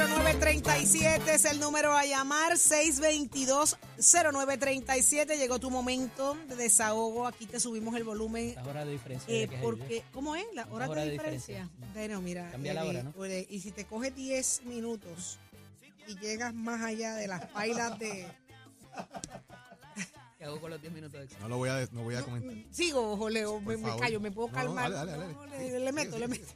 622-0937 0.00 1.28
es 1.28 1.44
el 1.44 1.60
número 1.60 1.92
a 1.94 2.04
llamar. 2.06 2.52
622-0937. 2.54 5.36
Llegó 5.36 5.58
tu 5.58 5.68
momento 5.70 6.36
de 6.48 6.56
desahogo. 6.56 7.26
Aquí 7.26 7.44
te 7.46 7.60
subimos 7.60 7.94
el 7.96 8.04
volumen. 8.04 8.54
Las 8.54 8.66
horas 8.66 8.86
de 8.86 8.92
diferencia. 8.92 9.34
Eh, 9.34 9.46
de 9.46 9.58
porque. 9.58 10.02
¿Cómo 10.12 10.36
es? 10.36 10.44
¿La 10.54 10.66
hora 10.70 10.88
horas 10.88 11.04
de 11.04 11.10
de 11.10 11.12
diferencia? 11.12 11.64
diferencia. 11.64 11.92
Bueno, 11.94 12.22
mira. 12.22 12.50
Cambia 12.50 12.72
la 12.74 12.80
Eddie, 12.82 12.90
hora, 12.90 13.02
¿no? 13.02 13.12
pues, 13.12 13.46
Y 13.50 13.60
si 13.60 13.72
te 13.72 13.84
coge 13.84 14.10
10 14.10 14.62
minutos 14.64 15.38
y 16.06 16.18
llegas 16.18 16.54
más 16.54 16.80
allá 16.82 17.14
de 17.16 17.28
las 17.28 17.44
pailas 17.50 17.98
de. 17.98 18.26
¿Qué 20.38 20.44
hago 20.46 20.58
con 20.62 20.70
los 20.70 20.80
10 20.80 20.94
minutos 20.94 21.20
extra? 21.20 21.38
No 21.40 21.48
lo 21.50 21.58
voy 21.58 21.68
a, 21.68 21.86
no 21.92 22.02
voy 22.04 22.14
a 22.14 22.22
comentar. 22.22 22.54
Sigo, 22.74 23.18
Joleo, 23.18 23.60
me, 23.60 23.76
me 23.76 23.94
callo, 23.98 24.18
me 24.20 24.30
puedo 24.30 24.48
No, 24.48 24.54
no, 24.54 24.58
calmar. 24.60 24.90
dale, 24.90 25.12
dale, 25.12 25.34
No, 25.34 25.40
dale. 25.46 25.70
le, 25.72 25.80
le 25.80 25.92
meto, 25.92 26.18
le 26.18 26.28
meto. 26.28 26.46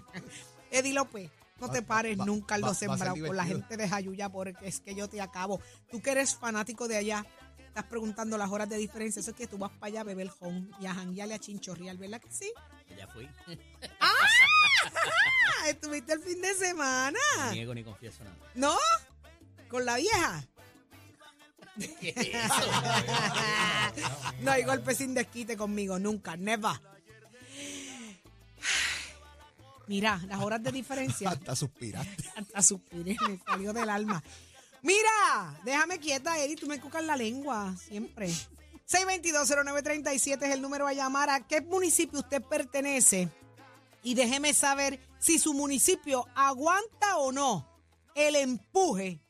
Eddie 0.70 0.92
López, 0.92 1.30
no 1.58 1.70
te 1.70 1.82
pares 1.82 2.18
va- 2.18 2.24
nunca 2.26 2.56
en 2.56 2.62
va- 2.62 2.66
los 2.68 2.68
va 2.68 2.76
a 2.76 2.78
ser 2.78 2.88
sembrados 2.90 3.18
con 3.26 3.36
la 3.36 3.44
gente 3.44 3.76
de 3.76 3.88
Jayuya 3.88 4.28
porque 4.28 4.66
es 4.68 4.80
que 4.80 4.94
yo 4.94 5.08
te 5.08 5.20
acabo. 5.20 5.60
Tú 5.90 6.00
que 6.02 6.10
eres 6.10 6.34
fanático 6.34 6.86
de 6.88 6.96
allá, 6.96 7.24
estás 7.66 7.84
preguntando 7.84 8.36
las 8.38 8.50
horas 8.50 8.68
de 8.68 8.76
diferencia. 8.76 9.20
Eso 9.20 9.30
es 9.30 9.36
que 9.36 9.46
tú 9.46 9.58
vas 9.58 9.70
para 9.72 9.86
allá 9.86 10.00
a 10.02 10.04
beber 10.04 10.30
home 10.40 10.68
y 10.80 10.86
a 10.86 10.94
janguearle 10.94 11.34
a 11.34 11.38
chinchorreal, 11.38 11.96
¿verdad 11.98 12.20
que 12.20 12.30
sí? 12.30 12.52
Ya 12.96 13.06
fui. 13.08 13.28
¡Ah! 14.00 14.12
Estuviste 15.68 16.12
el 16.12 16.20
fin 16.20 16.40
de 16.40 16.54
semana. 16.54 17.18
Ni 17.50 17.54
niego 17.56 17.74
ni 17.74 17.82
confieso 17.84 18.22
nada. 18.24 18.36
¿No? 18.54 18.76
¿Con 19.68 19.84
la 19.84 19.96
vieja? 19.96 20.44
¿Qué 22.00 22.14
es 22.16 22.28
eso? 22.28 22.70
no 24.40 24.50
hay 24.52 24.62
golpe 24.62 24.94
sin 24.94 25.12
desquite 25.12 25.56
conmigo, 25.56 25.98
nunca, 25.98 26.36
never. 26.36 26.72
Mira, 29.86 30.20
las 30.28 30.40
horas 30.40 30.62
de 30.62 30.72
diferencia. 30.72 31.30
Hasta 31.30 31.54
suspiraste. 31.54 32.30
Hasta 32.36 32.62
suspiré, 32.62 33.16
me 33.28 33.38
salió 33.46 33.72
del 33.72 33.88
alma. 33.88 34.22
Mira, 34.82 35.60
déjame 35.64 35.98
quieta, 35.98 36.38
Eddie, 36.42 36.56
tú 36.56 36.66
me 36.66 36.80
cucas 36.80 37.04
la 37.04 37.16
lengua, 37.16 37.74
siempre. 37.76 38.32
622-0937 38.88 40.42
es 40.42 40.54
el 40.54 40.62
número 40.62 40.86
a 40.86 40.92
llamar. 40.92 41.30
¿A 41.30 41.46
qué 41.46 41.60
municipio 41.60 42.20
usted 42.20 42.42
pertenece? 42.42 43.28
Y 44.02 44.14
déjeme 44.14 44.54
saber 44.54 45.00
si 45.18 45.38
su 45.38 45.54
municipio 45.54 46.26
aguanta 46.34 47.16
o 47.18 47.32
no 47.32 47.68
el 48.14 48.36
empuje 48.36 49.20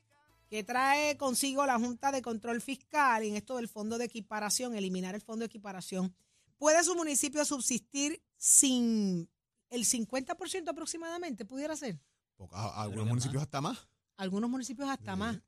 que 0.49 0.63
trae 0.63 1.17
consigo 1.17 1.67
la 1.67 1.79
Junta 1.79 2.13
de 2.13 2.23
Control 2.23 2.61
Fiscal 2.61 3.23
en 3.25 3.37
esto 3.37 3.57
del 3.57 3.69
fondo 3.69 3.99
de 3.99 4.05
equiparación, 4.05 4.77
eliminar 4.77 5.15
el 5.15 5.23
fondo 5.23 5.41
de 5.41 5.47
equiparación. 5.47 6.15
¿Puede 6.59 6.85
su 6.85 6.95
municipio 6.95 7.45
subsistir 7.45 8.23
sin 8.37 9.29
el 9.71 9.85
50% 9.85 10.69
aproximadamente? 10.71 11.45
¿Pudiera 11.45 11.77
ser? 11.77 12.01
Porque 12.37 12.55
a- 12.55 12.67
a 12.69 12.71
Creo 12.73 12.83
algunos 12.83 13.05
que 13.05 13.09
municipios 13.11 13.43
hasta 13.43 13.61
más. 13.61 13.89
Algunos 14.17 14.51
municipios 14.51 14.89
hasta 14.89 15.13
Sí. 15.15 15.19
más. 15.19 15.41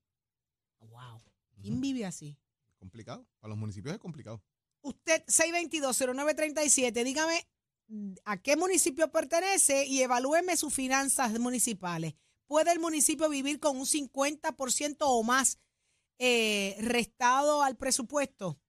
Wow. 0.80 1.20
¿Quién 1.60 1.80
vive 1.80 2.04
así? 2.06 2.36
Complicado. 2.78 3.26
Para 3.40 3.50
los 3.50 3.58
municipios 3.58 3.94
es 3.94 4.00
complicado. 4.00 4.42
Usted, 4.82 5.24
622-0937, 5.26 7.04
dígame 7.04 7.46
mm, 7.88 8.12
a 8.24 8.36
qué 8.36 8.56
municipio 8.56 9.10
pertenece 9.10 9.86
y 9.86 10.02
evalúeme 10.02 10.56
sus 10.56 10.72
finanzas 10.74 11.38
municipales. 11.38 12.14
¿Puede 12.46 12.72
el 12.72 12.78
municipio 12.80 13.28
vivir 13.28 13.60
con 13.60 13.76
un 13.78 13.86
50% 13.86 14.96
o 15.00 15.22
más 15.22 15.58
eh, 16.18 16.76
restado 16.80 17.62
al 17.62 17.76
presupuesto? 17.76 18.60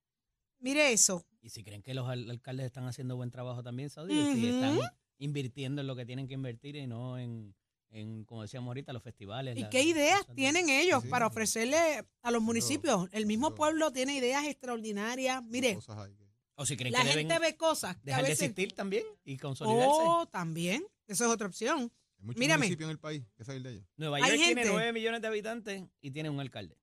Mire 0.60 0.92
eso. 0.94 1.26
Y 1.42 1.50
si 1.50 1.64
creen 1.64 1.82
que 1.82 1.94
los 1.94 2.08
al- 2.10 2.30
alcaldes 2.30 2.66
están 2.66 2.86
haciendo 2.86 3.16
buen 3.16 3.32
trabajo 3.32 3.62
también, 3.64 3.90
Saudi, 3.90 4.14
si 4.36 4.48
están. 4.50 4.80
Invirtiendo 5.20 5.82
en 5.82 5.88
lo 5.88 5.96
que 5.96 6.06
tienen 6.06 6.28
que 6.28 6.34
invertir 6.34 6.76
y 6.76 6.88
no 6.88 7.18
en, 7.20 7.54
en 7.92 8.24
como 8.26 8.42
decíamos 8.42 8.68
ahorita, 8.70 8.92
los 8.94 9.04
festivales. 9.04 9.56
¿Y 9.58 9.62
la- 9.62 9.70
qué 9.70 9.84
ideas 9.84 10.26
de- 10.28 10.34
tienen 10.36 10.70
ellos 10.70 11.02
Sí, 11.02 11.08
sí. 11.08 11.12
para 11.12 11.28
ofrecerle 11.28 11.78
a 12.22 12.32
los 12.32 12.42
municipios? 12.42 13.08
El 13.12 13.26
mismo 13.26 13.54
pueblo 13.56 13.92
tiene 13.92 14.16
ideas 14.16 14.46
extraordinarias. 14.48 15.44
Mire, 15.44 15.76
Cosas 15.76 15.98
ahí 16.00 16.14
que- 16.16 16.28
O 16.56 16.66
si 16.66 16.76
creen 16.76 16.94
la 16.94 17.04
que 17.04 17.10
gente 17.10 17.40
ve 17.40 17.56
cosas 17.56 17.96
que 17.98 18.02
a 18.02 18.06
dejar 18.06 18.24
de 18.24 18.30
veces... 18.32 18.44
existir 18.50 18.74
también 18.74 19.04
y 19.24 19.38
consolidarse. 19.38 19.88
Oh, 19.90 20.26
también. 20.28 20.84
Eso 21.08 21.26
es 21.26 21.32
otra 21.32 21.48
opción. 21.48 21.92
Hay 22.18 22.26
muchos 22.26 22.40
Mírame. 22.40 22.60
municipios 22.66 22.88
en 22.88 22.92
el 22.92 23.00
país 23.00 23.24
que 23.38 23.46
salir 23.46 23.62
de 23.64 23.72
ellos. 23.72 23.86
Nueva 23.96 24.18
Hay 24.18 24.24
York 24.24 24.34
tiene 24.36 24.62
gente- 24.62 24.70
9 24.74 24.92
millones 24.94 25.22
de 25.22 25.28
habitantes 25.28 25.84
y 26.02 26.12
tiene 26.12 26.30
un 26.30 26.40
alcalde. 26.42 26.78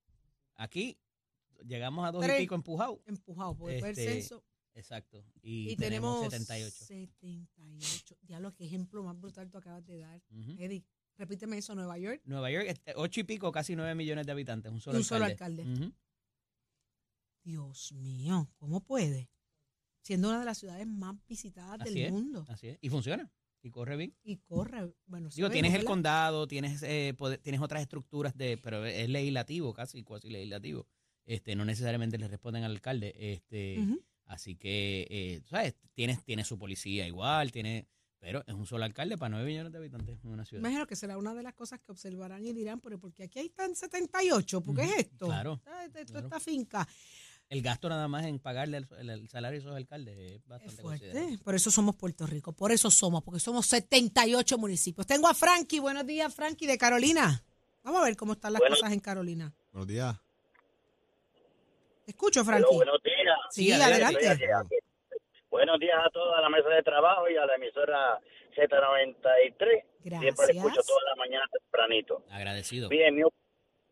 Aquí 0.56 0.98
llegamos 1.66 2.06
a 2.06 2.12
dos 2.12 2.22
Tres. 2.24 2.38
y 2.38 2.42
pico 2.44 2.54
empujados. 2.54 2.98
Empujado 3.06 3.54
por 3.56 3.70
el 3.70 3.84
Este, 3.84 3.94
censo. 4.14 4.42
Exacto. 4.76 5.25
Y, 5.42 5.70
Y, 5.72 5.76
tenemos, 5.76 6.28
tenemos 6.28 6.47
78. 6.47 6.84
78. 6.84 8.16
Diablo, 8.22 8.54
qué 8.54 8.64
ejemplo 8.66 9.03
más 9.03 9.19
brutal 9.19 9.50
tú 9.50 9.59
acabas 9.59 9.84
de 9.87 9.98
dar. 9.98 10.22
Eddie, 10.59 10.84
repíteme 11.16 11.59
eso, 11.59 11.75
Nueva 11.75 11.98
York. 11.98 12.20
Nueva 12.25 12.50
York, 12.50 12.66
este, 12.69 12.92
ocho 12.94 13.20
y 13.20 13.25
pico, 13.25 13.50
casi 13.50 13.75
9 13.75 13.94
millones 13.94 14.26
de 14.26 14.32
habitantes. 14.32 14.70
Un 14.70 14.81
solo 14.81 14.97
Y 14.98 15.00
un 15.00 15.04
solo 15.04 15.25
alcalde. 15.25 15.62
alcalde. 15.62 15.92
Dios 17.42 17.92
mío, 17.92 18.50
¿cómo 18.56 18.81
puede? 18.84 19.31
Siendo 20.03 20.28
una 20.28 20.41
de 20.41 20.44
las 20.44 20.59
ciudades 20.59 20.86
más 20.86 21.16
visitadas 21.26 21.81
Así 21.81 21.94
del 21.94 22.04
es. 22.06 22.12
mundo. 22.12 22.44
Así 22.48 22.69
es. 22.69 22.78
Y 22.81 22.88
funciona. 22.91 23.31
Y 23.62 23.70
corre 23.70 23.97
bien. 23.97 24.15
Y 24.22 24.36
corre. 24.36 24.92
Bueno, 25.06 25.28
Digo, 25.34 25.50
tienes 25.50 25.75
el 25.75 25.84
condado, 25.84 26.47
tienes 26.47 26.82
eh, 26.82 27.15
poder- 27.16 27.41
tienes 27.41 27.60
otras 27.60 27.82
estructuras 27.82 28.36
de, 28.36 28.59
pero 28.59 28.84
es 28.84 29.09
legislativo, 29.09 29.72
casi 29.75 30.03
cuasi 30.04 30.28
legislativo. 30.31 30.86
Este, 31.25 31.56
no 31.56 31.65
necesariamente 31.65 32.19
le 32.19 32.28
responden 32.28 32.62
al 32.62 32.72
alcalde. 32.72 33.12
Este, 33.16 33.81
Ujú. 33.81 34.00
Así 34.26 34.56
que, 34.56 35.06
eh, 35.10 35.41
¿sabes? 35.48 35.75
Tienes, 35.94 36.22
tienes 36.25 36.47
su 36.47 36.59
policía 36.59 37.06
igual, 37.06 37.50
tiene, 37.53 37.87
pero 38.19 38.42
es 38.47 38.54
un 38.54 38.66
solo 38.66 38.84
alcalde 38.84 39.16
para 39.16 39.31
9 39.31 39.47
millones 39.47 39.72
de 39.72 39.78
habitantes 39.78 40.19
en 40.22 40.31
una 40.31 40.44
ciudad. 40.44 40.60
Imagino 40.60 40.87
que 40.87 40.97
será 40.97 41.16
una 41.19 41.34
de 41.34 41.42
las 41.42 41.54
cosas 41.54 41.81
que 41.81 41.92
observarán 41.92 42.44
y 42.44 42.53
dirán, 42.53 42.81
pero 42.81 42.98
porque 42.98 43.25
aquí 43.25 43.38
hay 43.38 43.48
tan 43.50 43.75
78, 43.75 44.60
¿por 44.60 44.75
qué 44.76 44.82
es 44.82 44.97
esto? 44.98 45.26
claro, 45.26 45.60
claro. 45.65 45.91
esta 46.20 46.41
finca. 46.41 46.86
El 47.48 47.62
gasto 47.62 47.88
nada 47.88 48.09
más 48.09 48.25
en 48.26 48.41
pagarle 48.41 48.78
el, 48.78 48.88
el- 48.98 49.10
el 49.10 49.28
salario 49.28 49.56
a 49.59 49.60
esos 49.60 49.76
alcaldes 49.76 50.19
es 50.19 50.32
Es 50.32 50.47
bastante 50.48 50.82
fuerte. 50.82 51.06
considerable. 51.06 51.38
Por 51.44 51.54
eso 51.54 51.70
somos 51.70 51.94
Puerto 51.94 52.26
Rico. 52.26 52.53
Por 52.53 52.72
eso 52.72 52.91
somos, 52.91 53.22
porque 53.22 53.38
somos 53.38 53.66
78 53.66 54.59
municipios. 54.59 55.06
Tengo 55.06 55.28
a 55.28 55.34
Frankie. 55.34 55.78
Buenos 55.78 56.04
días, 56.04 56.34
Frankie, 56.34 56.66
de 56.66 56.76
Carolina. 56.76 57.44
Vamos 57.84 58.00
a 58.03 58.04
ver 58.04 58.16
cómo 58.16 58.32
están 58.32 58.53
las 58.53 58.62
cosas 58.62 58.91
en 58.92 58.98
Carolina. 58.98 59.54
Buenos 59.70 59.86
días. 59.86 60.16
Te 62.04 62.10
escucho, 62.10 62.44
Frankie. 62.44 62.75
buenos 62.75 63.00
días. 63.04 63.16
Sí, 63.50 63.72
adelante. 63.72 64.26
adelante. 64.28 64.78
Buenos 65.50 65.78
días 65.78 65.98
a 66.04 66.10
toda 66.10 66.41
la 66.41 66.48
mesa 66.48 66.69
de 66.69 66.82
trabajo 66.82 67.28
y 67.31 67.37
a 67.37 67.47
la 67.47 67.54
emisora 67.54 68.19
Z93. 68.56 69.84
Siempre 70.03 70.20
la 70.20 70.28
escucho 70.28 70.64
Gracias. 70.64 70.87
toda 70.87 71.03
la 71.10 71.14
mañana 71.16 71.44
tempranito. 71.53 72.22
Agradecido. 72.31 72.88
Bien, 72.88 73.25
op- 73.25 73.34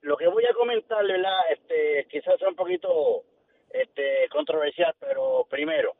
lo 0.02 0.16
que 0.16 0.26
voy 0.28 0.44
a 0.44 0.52
comentar, 0.52 1.06
¿verdad? 1.06 1.40
Este, 1.50 2.06
quizás 2.10 2.38
sea 2.38 2.48
un 2.48 2.54
poquito 2.56 3.22
este, 3.70 4.28
controversial, 4.30 4.94
pero 5.00 5.46
primero, 5.48 5.94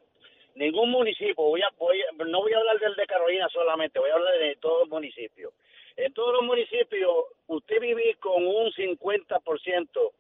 ningún 0.55 0.91
municipio, 0.91 1.34
voy 1.37 1.62
a, 1.62 1.69
voy 1.78 2.00
a- 2.03 2.25
no 2.25 2.43
voy 2.43 2.53
a 2.53 2.59
hablar 2.59 2.78
del 2.78 2.94
de 2.97 3.06
Carolina 3.06 3.49
solamente, 3.49 3.99
voy 3.99 4.11
a 4.11 4.15
hablar 4.15 4.39
de 4.39 4.56
todos 4.56 4.81
los 4.81 4.89
municipios. 4.91 5.53
En 5.97 6.12
todos 6.12 6.33
los 6.34 6.43
municipios, 6.43 7.25
usted 7.47 7.81
vive 7.81 8.17
con 8.21 8.47
un 8.47 8.71
50%, 8.73 10.12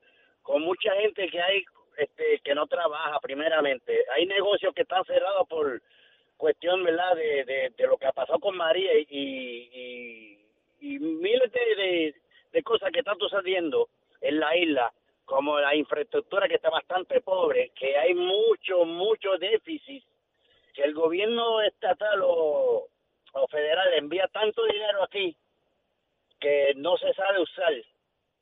con 0.42 0.62
mucha 0.62 0.92
gente 0.94 1.28
que 1.28 1.40
hay 1.40 1.64
este, 1.96 2.40
que 2.42 2.54
no 2.54 2.66
trabaja 2.66 3.20
primeramente. 3.20 4.04
Hay 4.16 4.26
negocios 4.26 4.74
que 4.74 4.82
están 4.82 5.04
cerrados 5.04 5.46
por 5.48 5.80
cuestión, 6.36 6.82
¿verdad?, 6.82 7.14
de, 7.14 7.44
de, 7.44 7.70
de 7.76 7.86
lo 7.86 7.96
que 7.96 8.06
ha 8.06 8.12
pasado 8.12 8.40
con 8.40 8.56
María 8.56 8.90
y, 8.98 9.06
y, 9.10 10.46
y 10.80 10.98
miles 10.98 11.52
de, 11.52 11.74
de, 11.76 12.14
de 12.52 12.62
cosas 12.64 12.90
que 12.92 12.98
están 12.98 13.16
sucediendo 13.18 13.88
en 14.20 14.40
la 14.40 14.56
isla, 14.56 14.92
como 15.24 15.58
la 15.60 15.74
infraestructura 15.76 16.48
que 16.48 16.56
está 16.56 16.68
bastante 16.70 17.20
pobre, 17.20 17.70
que 17.78 17.96
hay 17.96 18.14
mucho, 18.14 18.84
mucho 18.84 19.38
déficit, 19.38 20.04
que 20.74 20.82
el 20.82 20.94
gobierno 20.94 21.62
estatal 21.62 22.20
o, 22.22 22.88
o 23.32 23.48
federal 23.48 23.92
envía 23.94 24.26
tanto 24.32 24.64
dinero 24.66 25.02
aquí 25.04 25.36
que 26.40 26.72
no 26.74 26.96
se 26.98 27.14
sabe 27.14 27.40
usar. 27.40 27.72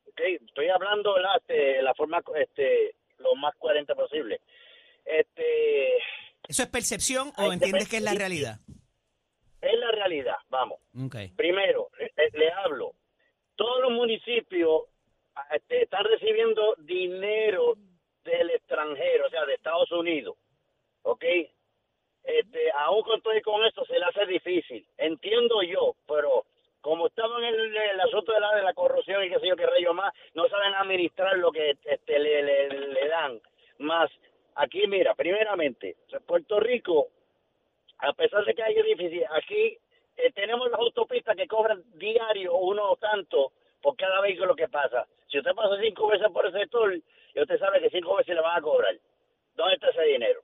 ¿ok? 0.09 0.19
Estoy 0.47 0.69
hablando 0.69 1.13
¿verdad? 1.13 1.41
de 1.47 1.81
la 1.83 1.93
forma 1.93 2.21
este, 2.35 2.95
lo 3.19 3.35
más 3.35 3.55
coherente 3.55 3.95
posible. 3.95 4.41
Este, 5.05 5.97
¿Eso 6.53 6.61
es 6.61 6.69
percepción 6.69 7.29
o 7.35 7.49
que 7.49 7.53
entiendes 7.55 7.89
que 7.89 7.97
es 7.97 8.03
la 8.03 8.13
realidad? 8.13 8.59
es 9.59 9.79
la 9.79 9.89
realidad, 9.89 10.35
vamos. 10.49 10.77
Primero, 11.35 11.89
eh, 11.97 12.11
le 12.33 12.51
hablo. 12.51 12.91
Todos 13.55 13.81
los 13.81 13.91
municipios 13.91 14.83
este, 15.51 15.81
están 15.81 16.03
recibiendo 16.03 16.75
dinero 16.77 17.73
del 18.23 18.51
extranjero, 18.51 19.25
o 19.25 19.29
sea, 19.31 19.45
de 19.45 19.55
Estados 19.55 19.91
Unidos. 19.93 20.35
¿ok? 21.01 21.23
Este, 22.23 22.71
aún 22.77 23.01
con 23.01 23.19
todo 23.23 23.35
y 23.35 23.41
con 23.41 23.65
esto 23.65 23.83
se 23.85 23.97
le 23.97 24.05
hace 24.05 24.27
difícil. 24.27 24.85
Entiendo 24.97 25.63
yo, 25.63 25.95
pero 26.07 26.45
como 26.81 27.07
estamos 27.07 27.39
en 27.39 27.45
el, 27.45 27.75
el 27.75 27.99
asunto 27.99 28.31
de 28.31 28.39
la, 28.39 28.55
de 28.55 28.61
la 28.61 28.75
corrupción 28.75 29.23
y 29.23 29.29
qué 29.29 29.39
sé 29.39 29.47
yo 29.47 29.55
qué 29.55 29.65
rayo 29.65 29.95
más, 29.95 30.13
no 30.35 30.47
saben 30.49 30.75
administrar 30.75 31.35
lo 31.39 31.51
que 31.51 31.77
este, 31.83 32.19
le, 32.19 32.43
le, 32.43 32.69
le 32.69 33.07
dan. 33.07 33.41
Más, 33.79 34.11
aquí 34.55 34.85
mira, 34.87 35.15
primeramente, 35.15 35.95
Puerto 36.25 36.59
Rico, 36.59 37.07
pesar 38.33 38.45
de 38.45 38.55
que 38.55 38.63
hay 38.63 38.81
difícil, 38.81 39.23
aquí 39.31 39.77
eh, 40.17 40.31
tenemos 40.33 40.69
las 40.71 40.79
autopistas 40.79 41.35
que 41.35 41.47
cobran 41.47 41.83
diario 41.95 42.55
uno 42.55 42.95
tanto 42.97 43.51
por 43.81 43.95
cada 43.95 44.21
vehículo 44.21 44.55
que 44.55 44.67
pasa. 44.67 45.05
Si 45.27 45.37
usted 45.37 45.53
pasa 45.53 45.79
cinco 45.81 46.07
veces 46.07 46.27
por 46.31 46.45
el 46.45 46.51
sector, 46.53 46.95
y 46.95 47.39
usted 47.41 47.59
sabe 47.59 47.79
que 47.81 47.89
cinco 47.89 48.15
veces 48.15 48.35
le 48.35 48.41
van 48.41 48.57
a 48.57 48.61
cobrar. 48.61 48.95
¿Dónde 49.55 49.75
está 49.75 49.89
ese 49.89 50.01
dinero? 50.03 50.41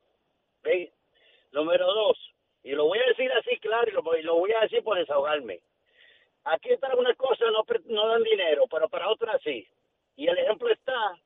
¿Ve? 0.63 0.91
Número 1.51 1.85
dos, 1.87 2.17
y 2.63 2.71
lo 2.73 2.85
voy 2.85 2.99
a 2.99 3.05
decir 3.07 3.31
así 3.31 3.57
claro, 3.59 3.87
y 3.89 4.21
lo, 4.23 4.35
voy- 4.35 4.51
a 4.53 4.61
decir 4.61 4.83
por 4.83 4.97
desahogarme. 4.97 5.61
Aquí 6.43 6.75
para 6.77 6.95
unas 6.95 7.15
cosas 7.17 7.47
no, 7.51 7.65
no 7.85 8.07
dan 8.07 8.23
dinero, 8.23 8.65
pero 8.69 8.87
para 8.87 9.09
otras 9.09 9.41
sí. 9.41 9.67
Y 10.15 10.27
el 10.27 10.37
ejemplo 10.37 10.69
está 10.69 11.17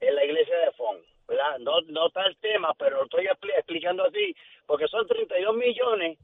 en 0.00 0.14
la 0.14 0.24
iglesia 0.24 0.58
de 0.58 0.72
Fon, 0.72 0.98
¿verdad? 1.30 1.58
No, 1.60 1.80
no 1.88 2.08
está 2.08 2.22
el 2.26 2.36
tema, 2.38 2.74
pero 2.74 2.98
lo 2.98 3.04
estoy 3.04 3.24
expli- 3.24 3.54
explicando 3.56 4.04
así, 4.04 4.34
porque 4.66 4.86
son 4.88 5.06
32 5.06 5.54
millones 5.56 6.18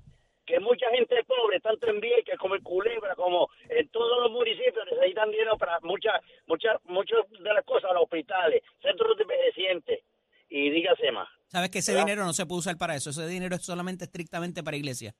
que 0.44 0.60
mucha 0.60 0.88
gente 0.90 1.24
pobre, 1.24 1.58
tanto 1.60 1.88
en 1.88 2.00
Vieques 2.00 2.38
como 2.38 2.54
en 2.54 2.62
Culebra, 2.62 3.14
como 3.16 3.48
en 3.68 3.88
todos 3.88 4.20
los 4.22 4.30
municipios, 4.30 4.84
necesitan 4.90 5.30
dinero 5.30 5.56
para 5.58 5.80
muchas, 5.80 6.20
muchas, 6.46 6.76
muchas 6.84 7.18
de 7.30 7.52
las 7.54 7.64
cosas, 7.64 7.90
los 7.94 8.02
hospitales, 8.04 8.62
centros 8.80 9.16
de 9.16 9.22
envejecientes, 9.22 10.04
y 10.48 10.70
dígase 10.70 11.10
más. 11.10 11.28
Sabes 11.48 11.70
que 11.70 11.78
ese 11.78 11.92
¿Verdad? 11.92 12.06
dinero 12.06 12.24
no 12.24 12.32
se 12.32 12.46
puede 12.46 12.60
usar 12.60 12.76
para 12.78 12.94
eso. 12.94 13.10
Ese 13.10 13.26
dinero 13.26 13.56
es 13.56 13.64
solamente 13.64 14.04
estrictamente 14.04 14.62
para 14.62 14.76
iglesia. 14.76 15.14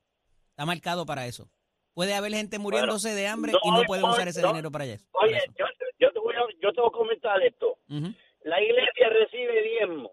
Está 0.51 0.65
marcado 0.65 1.07
para 1.07 1.27
eso. 1.27 1.49
Puede 1.95 2.15
haber 2.15 2.33
gente 2.33 2.59
muriéndose 2.61 3.15
de 3.15 3.27
hambre 3.27 3.53
y 3.65 3.71
no 3.71 3.83
pueden 3.85 4.05
usar 4.05 4.29
ese 4.29 4.43
no. 4.43 4.49
dinero 4.49 4.71
para 4.71 4.85
eso. 4.85 5.05
para 5.13 5.27
Oye, 5.27 5.39
eso. 5.39 5.53
yo, 5.59 5.65
yo 5.99 6.13
te 6.13 6.19
voy 6.21 6.35
a, 6.35 6.41
yo 6.61 6.73
te 6.73 6.81
voy 6.81 6.89
a 6.89 6.93
comentar 6.93 7.43
esto. 7.43 7.79
Ujú. 7.89 8.13
La 8.47 8.63
iglesia 8.63 9.09
recibe 9.09 9.61
diezmo 9.63 10.13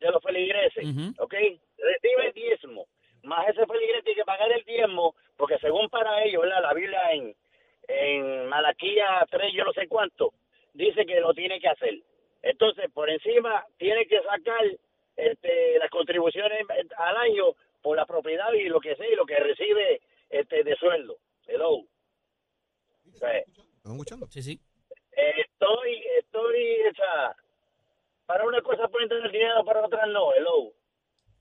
de 0.00 0.10
los 0.10 0.22
feligreses. 0.22 0.84
¿ok? 1.18 1.34
Recibe 1.78 2.32
diezmo. 2.34 2.86
Más 3.22 3.48
ese 3.48 3.64
feligrés 3.64 4.02
tiene 4.02 4.18
que 4.20 4.24
pagar 4.24 4.50
el 4.50 4.64
diezmo, 4.64 5.14
porque 5.36 5.56
según 5.58 5.88
para 5.88 6.24
ellos, 6.24 6.42
¿verdad? 6.42 6.62
la 6.62 6.74
Biblia 6.74 7.00
en, 7.12 7.36
en 7.86 8.48
Malaquía 8.48 9.24
3, 9.30 9.52
yo 9.54 9.64
no 9.64 9.72
sé 9.72 9.86
cuánto, 9.86 10.32
dice 10.74 11.06
que 11.06 11.20
lo 11.20 11.32
tiene 11.32 11.60
que 11.60 11.68
hacer. 11.68 11.94
Entonces, 12.42 12.90
por 12.92 13.08
encima, 13.08 13.64
tiene 13.78 14.04
que 14.06 14.20
sacar 14.22 14.64
este, 15.16 15.78
las 15.78 15.90
contribuciones 15.90 16.66
al 16.98 17.16
año 17.18 17.54
por 17.82 17.96
la 17.96 18.04
propiedad 18.06 18.52
y 18.54 18.64
lo 18.64 18.80
que 18.80 18.96
sea, 18.96 19.06
y 19.08 19.14
lo 19.14 19.24
que 19.26 19.36
recibe 19.36 20.00
este, 20.28 20.64
de 20.64 20.74
sueldo. 20.74 21.18
Hello. 21.46 21.70
O 23.14 23.16
sea, 23.16 23.38
¿Están 23.38 23.92
escuchando? 23.92 24.26
Sí, 24.30 24.42
sí. 24.42 24.60
eh, 25.12 25.32
estoy, 25.46 26.02
estoy, 26.18 26.80
o 26.90 26.94
sea, 26.94 27.36
para 28.26 28.44
una 28.46 28.62
cosa 28.62 28.88
pueden 28.88 29.08
tener 29.08 29.30
dinero, 29.30 29.64
para 29.64 29.84
otras 29.84 30.08
no, 30.08 30.32
hello. 30.34 30.72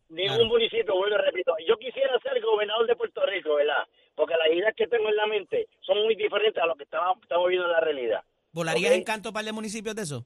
Ningún 0.10 0.36
Claro. 0.36 0.45
municipio, 0.50 0.94
vuelvo 0.95 1.16
y 1.16 1.21
repito. 1.21 1.56
Yo 1.66 1.78
quisiera 1.78 2.19
ser 2.19 2.42
gobernador 2.42 2.86
de 2.86 2.98
Puerto 2.98 3.25
Rico, 3.25 3.56
¿verdad? 3.56 3.88
Porque 4.13 4.36
las 4.36 4.50
ideas 4.50 4.75
que 4.75 4.88
tengo 4.88 5.07
en 5.07 5.16
la 5.16 5.25
mente 5.25 5.68
son 5.80 6.04
muy 6.04 6.16
diferentes 6.16 6.62
a 6.62 6.66
lo 6.66 6.75
que 6.75 6.83
estamos, 6.83 7.18
estamos 7.21 7.48
viendo 7.48 7.66
en 7.68 7.71
la 7.71 7.80
realidad. 7.80 8.21
¿Volarías 8.91 8.97
Ok. 8.97 8.97
en 8.99 9.03
canto 9.03 9.33
para 9.33 9.45
de 9.45 9.51
municipios 9.53 9.95
de 9.95 10.01
eso? 10.03 10.25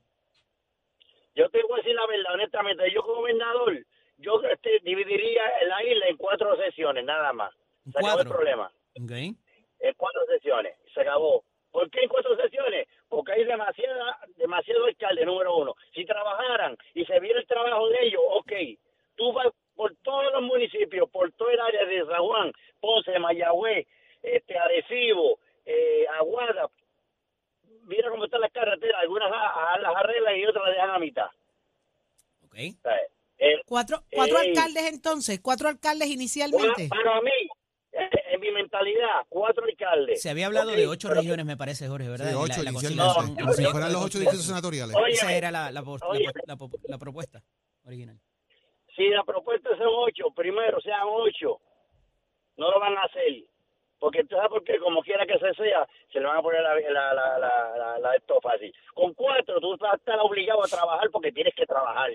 Yo 1.36 1.50
te 1.50 1.62
voy 1.64 1.74
a 1.74 1.84
decir 1.84 1.96
la 1.96 2.08
verdad, 2.08 2.34
honestamente. 2.34 2.92
Yo 2.92 3.02
como 3.02 3.16
gobernador, 3.22 3.86
yo 4.18 4.42
este, 4.52 4.80
dividiría 4.84 5.44
la 5.68 5.84
isla 5.84 6.06
en 6.08 6.18
cuatro 6.18 6.56
sesiones, 6.58 7.04
nada 7.04 7.34
más. 7.34 7.54
¿En 7.86 7.92
Se 7.92 8.00
acabó 8.00 8.08
el 8.10 8.16
cuatro? 8.28 8.34
problema. 8.36 8.72
Ok. 9.02 9.12
en 9.12 9.94
cuatro 9.98 10.26
sesiones. 10.28 10.78
Se 10.94 11.02
acabó. 11.02 11.44
¿Por 11.72 11.90
qué 11.92 12.00
en 12.02 12.10
cuatro 12.10 12.36
sesiones? 12.38 12.88
Porque 13.10 13.34
hay 13.34 13.44
demasiada, 13.44 14.18
demasiado 14.38 14.86
alcalde, 14.86 15.26
número 15.26 15.58
uno. 15.58 15.76
Si 15.94 16.06
trabajaran 16.06 16.78
y 16.94 17.04
se 17.06 17.20
viera 17.20 17.40
el 17.40 17.46
trabajo 17.48 17.90
de 17.90 18.06
ellos, 18.06 18.22
ok. 18.32 18.52
Tú 19.16 19.34
vas 19.34 19.48
por 19.76 19.94
todos 19.98 20.32
los 20.32 20.42
municipios, 20.44 21.10
por 21.10 21.32
todo 21.34 21.50
el 21.50 21.60
área 21.60 21.86
de 21.86 22.06
San 22.06 22.24
Juan, 22.24 22.52
Ponce, 22.80 23.20
Mayagüez, 23.20 23.86
este, 24.24 24.58
Arecibo, 24.58 25.38
eh, 25.66 26.06
Aguada. 26.18 26.70
Mira 27.86 28.10
cómo 28.10 28.26
están 28.26 28.42
las 28.42 28.52
carreteras. 28.52 29.00
Algunas 29.02 29.32
a- 29.32 29.74
a- 29.74 29.80
las 29.80 29.96
arreglan 29.96 30.36
y 30.38 30.46
otras 30.46 30.64
las 30.66 30.74
dejan 30.76 30.90
a 30.90 31.00
mitad. 31.00 31.28
Ok. 32.46 32.56
O 32.78 32.82
sea, 32.82 32.98
el- 33.38 33.62
Cuatro, 33.66 34.04
cuatro 34.12 34.40
Ey. 34.40 34.50
alcaldes 34.50 34.86
entonces, 34.92 35.40
cuatro 35.42 35.70
alcaldes 35.70 36.08
inicialmente. 36.10 36.88
para, 36.90 37.04
para 37.04 37.22
mí, 37.22 37.32
eh, 37.92 38.10
en 38.32 38.40
mi 38.40 38.52
mentalidad, 38.52 39.22
cuatro 39.30 39.66
alcaldes. 39.66 40.22
Se 40.22 40.30
había 40.30 40.48
hablado 40.48 40.72
Ok, 40.72 40.78
de 40.78 40.88
ocho 40.88 41.10
regiones, 41.14 41.46
me 41.46 41.58
parece, 41.58 41.88
Jorge, 41.88 42.08
¿verdad? 42.10 42.28
Sí, 42.28 42.32
la- 42.34 42.40
ocho 42.40 42.64
la 42.64 42.72
conciliación, 42.74 43.26
No, 43.26 43.32
en 43.32 43.36
Como 43.36 43.54
si 43.54 43.64
la- 43.64 43.70
fueran 43.72 43.94
los 43.94 44.06
ocho 44.06 44.18
la- 44.18 44.22
distritos 44.22 44.46
senatoriales. 44.48 44.96
Oye, 44.96 45.14
Esa 45.14 45.34
era 45.34 45.52
la, 45.52 45.72
la, 45.72 45.82
la- 45.82 46.16
la- 46.48 46.58
la 46.88 46.98
propuesta 46.98 47.42
original. 47.86 48.20
si 48.96 49.10
la 49.10 49.24
propuesta 49.24 49.70
son 49.78 49.88
ocho, 49.90 50.32
primero 50.36 50.80
sean 50.82 51.02
ocho, 51.06 51.60
no 52.58 52.72
lo 52.72 52.80
van 52.80 52.98
a 52.98 53.02
hacer. 53.02 53.44
Porque 54.06 54.24
sabes 54.30 54.50
por 54.50 54.64
qué, 54.64 54.78
como 54.78 55.02
quiera 55.02 55.26
que 55.26 55.40
se 55.40 55.52
sea, 55.56 55.88
se 56.14 56.20
le 56.20 56.28
van 56.28 56.38
a 56.38 56.42
poner 56.44 56.62
la, 56.62 56.76
la, 56.76 57.12
la, 57.16 57.40
la, 57.40 57.76
la- 57.76 57.98
la- 57.98 58.16
esto 58.16 58.40
fácil. 58.40 58.72
Con 58.94 59.16
cuatro, 59.16 59.60
tú 59.60 59.76
vas 59.80 59.94
a 59.94 59.96
estar 59.96 60.20
obligado 60.20 60.64
a 60.64 60.68
trabajar 60.68 61.10
porque 61.10 61.32
tienes 61.32 61.56
que 61.56 61.66
trabajar. 61.66 62.12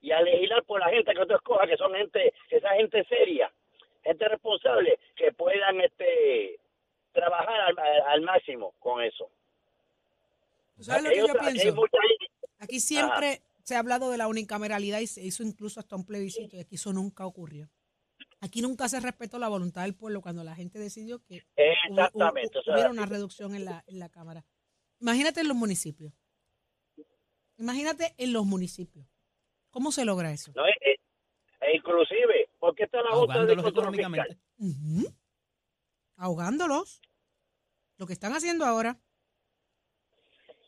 Y 0.00 0.12
a 0.12 0.22
legislar 0.22 0.64
por 0.64 0.80
la 0.80 0.88
gente 0.88 1.12
que 1.12 1.26
tú 1.26 1.34
escojas, 1.34 1.68
que 1.68 1.76
son 1.76 1.92
gente, 1.92 2.32
esa 2.48 2.70
gente 2.70 3.04
seria, 3.04 3.52
gente 4.02 4.26
responsable, 4.26 4.98
que 5.14 5.30
puedan 5.32 5.78
este 5.82 6.58
trabajar 7.12 7.74
al, 8.06 8.22
máximo 8.22 8.72
con 8.78 9.02
eso. 9.02 9.28
¿Tú 10.74 10.84
¿Sabes 10.84 11.02
lo 11.02 11.10
que 11.10 11.18
yo 11.18 11.26
pienso? 11.34 11.84
Aquí 12.60 12.80
siempre 12.80 13.42
se 13.62 13.74
ha 13.74 13.80
hablado 13.80 14.10
de 14.10 14.16
la 14.16 14.26
unicameralidad 14.26 15.00
y 15.00 15.06
se 15.06 15.20
hizo 15.22 15.42
incluso 15.42 15.80
hasta 15.80 15.96
un 15.96 16.06
plebiscito 16.06 16.56
y 16.56 16.60
aquí 16.60 16.76
eso 16.76 16.94
nunca 16.94 17.26
ocurrió. 17.26 17.68
Aquí 18.40 18.60
nunca 18.60 18.88
se 18.88 19.00
respetó 19.00 19.38
la 19.38 19.48
voluntad 19.48 19.82
del 19.82 19.94
pueblo 19.94 20.20
cuando 20.20 20.44
la 20.44 20.54
gente 20.54 20.78
decidió 20.78 21.22
que 21.24 21.46
Exactamente. 21.56 22.50
hubo- 22.58 22.60
o 22.60 22.62
sea, 22.62 22.74
hubiera 22.74 22.90
una 22.90 23.06
reducción 23.06 23.54
en 23.54 23.64
la, 23.64 23.82
en 23.86 23.98
la 23.98 24.08
Cámara. 24.10 24.44
Imagínate 25.00 25.40
en 25.40 25.48
los 25.48 25.56
municipios. 25.56 26.12
Imagínate 27.56 28.14
en 28.18 28.32
los 28.32 28.44
municipios. 28.44 29.06
¿Cómo 29.70 29.90
se 29.92 30.04
logra 30.04 30.30
eso? 30.32 30.52
no, 30.54 30.66
e- 30.66 30.70
e- 30.80 31.00
e 31.60 31.76
inclusive, 31.76 32.50
porque 32.58 32.84
está 32.84 33.02
la 33.02 33.10
Junta 33.12 33.34
de 33.34 33.40
Ahogándolos 33.40 33.66
económicamente. 33.72 34.38
Lo 37.98 38.06
que 38.06 38.12
están 38.12 38.32
haciendo 38.34 38.64
ahora. 38.66 39.00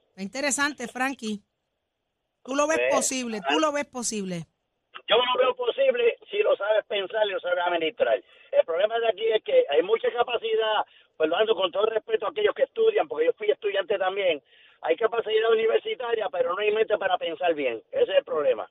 Está 0.08 0.22
interesante, 0.22 0.88
Frankie. 0.88 1.44
Tú 2.42 2.54
lo 2.56 2.66
ves 2.66 2.78
Eh, 2.78 2.88
posible, 2.90 3.40
tú 3.48 3.58
lo 3.60 3.70
ves 3.72 3.84
posible. 3.86 4.48
Yo 5.08 5.16
no 5.16 5.38
veo 5.38 5.54
posible 5.56 6.18
si 6.30 6.38
lo 6.38 6.54
sabes 6.56 6.84
pensar 6.86 7.26
y 7.26 7.30
lo 7.30 7.40
sabes 7.40 7.58
administrar. 7.66 8.22
El 8.52 8.64
problema 8.66 8.98
de 8.98 9.08
aquí 9.08 9.24
es 9.26 9.42
que 9.42 9.64
hay 9.70 9.82
mucha 9.82 10.10
capacidad, 10.12 10.84
perdonando 11.16 11.54
con 11.54 11.72
todo 11.72 11.86
respeto 11.86 12.26
a 12.26 12.30
aquellos 12.30 12.54
que 12.54 12.64
estudian, 12.64 13.08
porque 13.08 13.26
yo 13.26 13.32
fui 13.32 13.50
estudiante 13.50 13.96
también, 13.98 14.42
hay 14.82 14.96
capacidad 14.96 15.50
universitaria, 15.50 16.28
pero 16.30 16.52
no 16.52 16.58
hay 16.58 16.70
mente 16.72 16.96
para 16.98 17.16
pensar 17.18 17.54
bien. 17.54 17.82
Ese 17.90 18.12
es 18.12 18.18
el 18.18 18.24
problema. 18.24 18.70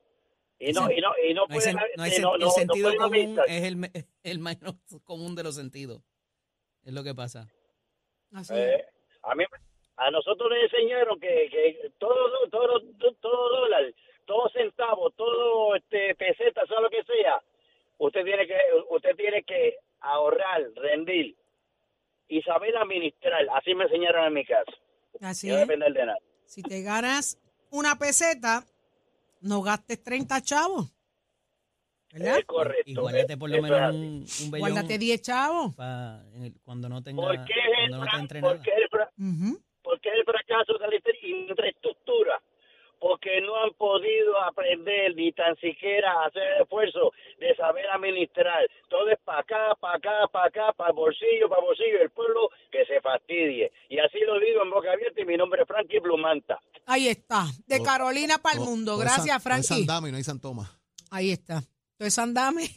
Y 0.59 0.71
no, 0.73 0.89
y 0.91 0.99
no, 1.01 1.11
y 1.23 1.33
no 1.33 1.45
No 1.47 1.55
sen- 1.57 1.79
hay 1.99 2.11
eh, 2.11 2.13
sen- 2.15 2.21
no- 2.21 2.35
el 2.35 2.49
sentido 2.51 2.95
común 2.95 3.39
es 3.47 3.63
el, 3.63 3.75
me- 3.75 3.91
el 4.23 4.39
menos 4.39 4.75
común 5.03 5.35
de 5.35 5.43
los 5.43 5.55
sentidos. 5.55 6.01
Es 6.83 6.93
lo 6.93 7.03
que 7.03 7.13
pasa. 7.13 7.47
Así. 8.33 8.53
Eh, 8.55 8.85
a 9.23 9.35
mí, 9.35 9.43
a 9.97 10.11
nosotros 10.11 10.49
nos 10.49 10.59
enseñaron 10.63 11.19
que, 11.19 11.47
que 11.49 11.91
todo, 11.99 12.47
todo, 12.49 12.79
todo, 12.97 13.13
todo 13.19 13.49
dólar, 13.61 13.93
todo 14.27 14.47
centavo, 14.49 15.09
todo 15.11 15.75
este 15.75 16.13
peseta, 16.15 16.61
sea 16.67 16.79
lo 16.81 16.89
que 16.91 17.03
sea, 17.03 17.41
usted 17.97 18.23
tiene 18.23 18.45
que, 18.45 18.55
usted 18.91 19.15
tiene 19.15 19.41
que 19.43 19.77
ahorrar, 20.01 20.61
rendir 20.75 21.35
y 22.27 22.41
saber 22.43 22.77
administrar. 22.77 23.47
Así 23.55 23.73
me 23.73 23.85
enseñaron 23.85 24.25
en 24.27 24.33
mi 24.33 24.45
casa. 24.45 24.71
Así 25.21 25.47
no 25.47 25.55
es. 25.55 25.61
depender 25.61 25.93
de 25.93 26.05
nada. 26.05 26.19
Si 26.45 26.61
te 26.61 26.83
ganas 26.83 27.39
una 27.71 27.97
peseta, 27.97 28.63
no 29.41 29.61
gastes 29.63 30.03
30 30.03 30.41
chavos. 30.41 30.93
¿Verdad? 32.13 32.39
Es 32.39 32.45
correcto. 32.45 32.83
Y 32.85 32.95
guárdate 32.95 33.37
por 33.37 33.49
lo 33.49 33.61
menos 33.61 33.93
un, 33.93 34.25
un 34.45 34.51
vellón 34.51 34.69
Guárdate 34.71 34.97
10 34.97 35.21
chavos. 35.21 35.75
pa- 35.75 36.21
el- 36.35 36.53
cuando 36.63 36.87
no 36.89 37.01
tenga, 37.03 37.21
¿Por 37.21 37.35
qué 37.45 37.53
es 37.53 37.79
el, 37.83 37.89
cuando 37.89 37.97
no 38.05 38.11
te 38.11 38.17
entre 38.19 38.41
por 38.41 38.61
qué 38.61 38.71
el 38.75 38.87
fra- 38.89 39.11
Ujú. 39.17 39.61
por 39.81 39.99
qué 39.99 40.09
el 40.09 40.23
fracaso 40.23 40.77
de 40.77 40.87
la 40.87 40.95
infra- 40.95 41.27
infraestructura? 41.27 42.41
Porque 42.99 43.41
no 43.41 43.55
han 43.63 43.73
podido 43.73 44.41
aprender 44.43 45.15
ni 45.15 45.31
tan 45.31 45.55
siquiera 45.57 46.25
hacer 46.25 46.41
el 46.55 46.61
esfuerzo 46.63 47.11
de 47.39 47.55
saber 47.55 47.85
administrar. 47.89 48.67
Todo 48.89 49.09
es 49.09 49.19
para 49.23 49.39
acá, 49.41 49.75
para 49.79 49.97
acá, 49.97 50.27
para 50.31 50.47
acá, 50.47 50.73
para 50.73 50.91
bolsillo, 50.93 51.47
para 51.47 51.61
bolsillo. 51.61 52.01
El 52.01 52.09
pueblo 52.09 52.49
que 52.71 52.85
se 52.85 52.99
fastidie. 53.01 53.71
Y 53.89 53.99
así 53.99 54.19
lo 54.25 54.39
digo 54.39 54.63
en 54.63 54.71
boca 54.71 54.91
abierta 54.91 55.21
y 55.21 55.25
mi 55.25 55.37
nombre 55.37 55.61
es 55.61 55.67
Frankie 55.67 55.99
Blumanta. 55.99 56.59
Ahí 56.87 57.07
está. 57.07 57.45
De 57.67 57.77
Todo- 57.77 57.85
Carolina 57.85 58.37
para 58.39 58.53
el 58.53 58.59
Todo- 58.59 58.69
mundo. 58.71 58.97
San- 58.97 59.05
Gracias, 59.05 59.43
Frankie. 59.43 59.85
Dama 59.85 60.09
y 60.09 60.11
no 60.11 60.17
hay 60.17 60.23
San 60.23 60.39
Tomás. 60.39 60.69
Ahí 61.11 61.31
está. 61.31 61.61
Entonces 61.93 62.17
andame. 62.19 62.67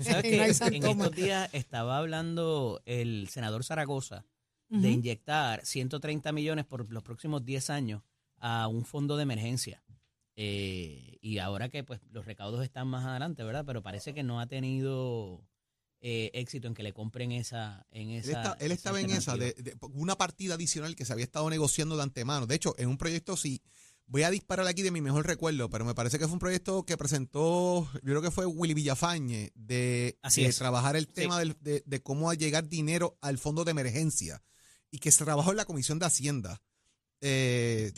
¿Sabes 0.00 0.24
y 0.24 0.30
qué? 0.30 0.36
no 0.36 0.42
hay 0.42 0.48
en 0.48 0.54
santoma. 0.54 1.04
estos 1.04 1.16
días 1.16 1.54
estaba 1.54 1.98
hablando 1.98 2.80
el 2.84 3.28
senador 3.28 3.62
Zaragoza 3.64 4.24
de 4.70 4.90
inyectar 4.90 5.64
130 5.64 6.30
millones 6.32 6.66
por 6.66 6.92
los 6.92 7.02
próximos 7.02 7.42
10 7.44 7.70
años 7.70 8.02
a 8.40 8.68
un 8.68 8.84
fondo 8.84 9.16
de 9.16 9.22
emergencia. 9.24 9.82
Eh, 10.36 11.18
y 11.20 11.38
ahora 11.38 11.68
que 11.68 11.82
pues 11.82 12.00
los 12.10 12.24
recaudos 12.26 12.62
están 12.64 12.86
más 12.88 13.04
adelante, 13.04 13.42
¿verdad? 13.42 13.64
Pero 13.66 13.82
parece 13.82 14.14
que 14.14 14.22
no 14.22 14.40
ha 14.40 14.46
tenido 14.46 15.44
eh, 16.00 16.30
éxito 16.34 16.68
en 16.68 16.74
que 16.74 16.84
le 16.84 16.92
compren 16.92 17.32
esa 17.32 17.84
en 17.90 18.10
Él, 18.10 18.20
esa 18.20 18.30
está- 18.42 18.56
él 18.64 18.70
estaba 18.70 19.00
en 19.00 19.10
esa, 19.10 19.36
de, 19.36 19.52
de- 19.54 19.76
una 19.94 20.16
partida 20.16 20.54
adicional 20.54 20.94
que 20.94 21.04
se 21.04 21.12
había 21.12 21.24
estado 21.24 21.50
negociando 21.50 21.96
de 21.96 22.04
antemano. 22.04 22.46
De 22.46 22.54
hecho, 22.54 22.76
en 22.78 22.88
un 22.88 22.96
proyecto, 22.98 23.36
sí, 23.36 23.60
voy 24.06 24.22
a 24.22 24.30
disparar 24.30 24.68
aquí 24.68 24.82
de 24.82 24.92
mi 24.92 25.00
mejor 25.00 25.26
recuerdo, 25.26 25.68
pero 25.68 25.84
me 25.84 25.96
parece 25.96 26.20
que 26.20 26.26
fue 26.26 26.34
un 26.34 26.38
proyecto 26.38 26.84
que 26.84 26.96
presentó, 26.96 27.90
yo 27.94 28.00
creo 28.02 28.22
que 28.22 28.30
fue 28.30 28.46
Willy 28.46 28.74
Villafañe, 28.74 29.50
de, 29.56 30.20
Así 30.22 30.42
de 30.44 30.50
es. 30.50 30.56
trabajar 30.58 30.94
el 30.94 31.08
tema 31.08 31.40
del- 31.40 31.56
de, 31.60 31.82
de 31.84 32.00
cómo 32.00 32.32
llegar 32.32 32.68
dinero 32.68 33.18
al 33.20 33.38
fondo 33.38 33.64
de 33.64 33.72
emergencia 33.72 34.40
y 34.92 35.00
que 35.00 35.10
se 35.10 35.24
trabajó 35.24 35.50
en 35.50 35.56
la 35.56 35.64
Comisión 35.64 35.98
de 35.98 36.06
Hacienda. 36.06 36.62
Eh, 37.20 37.92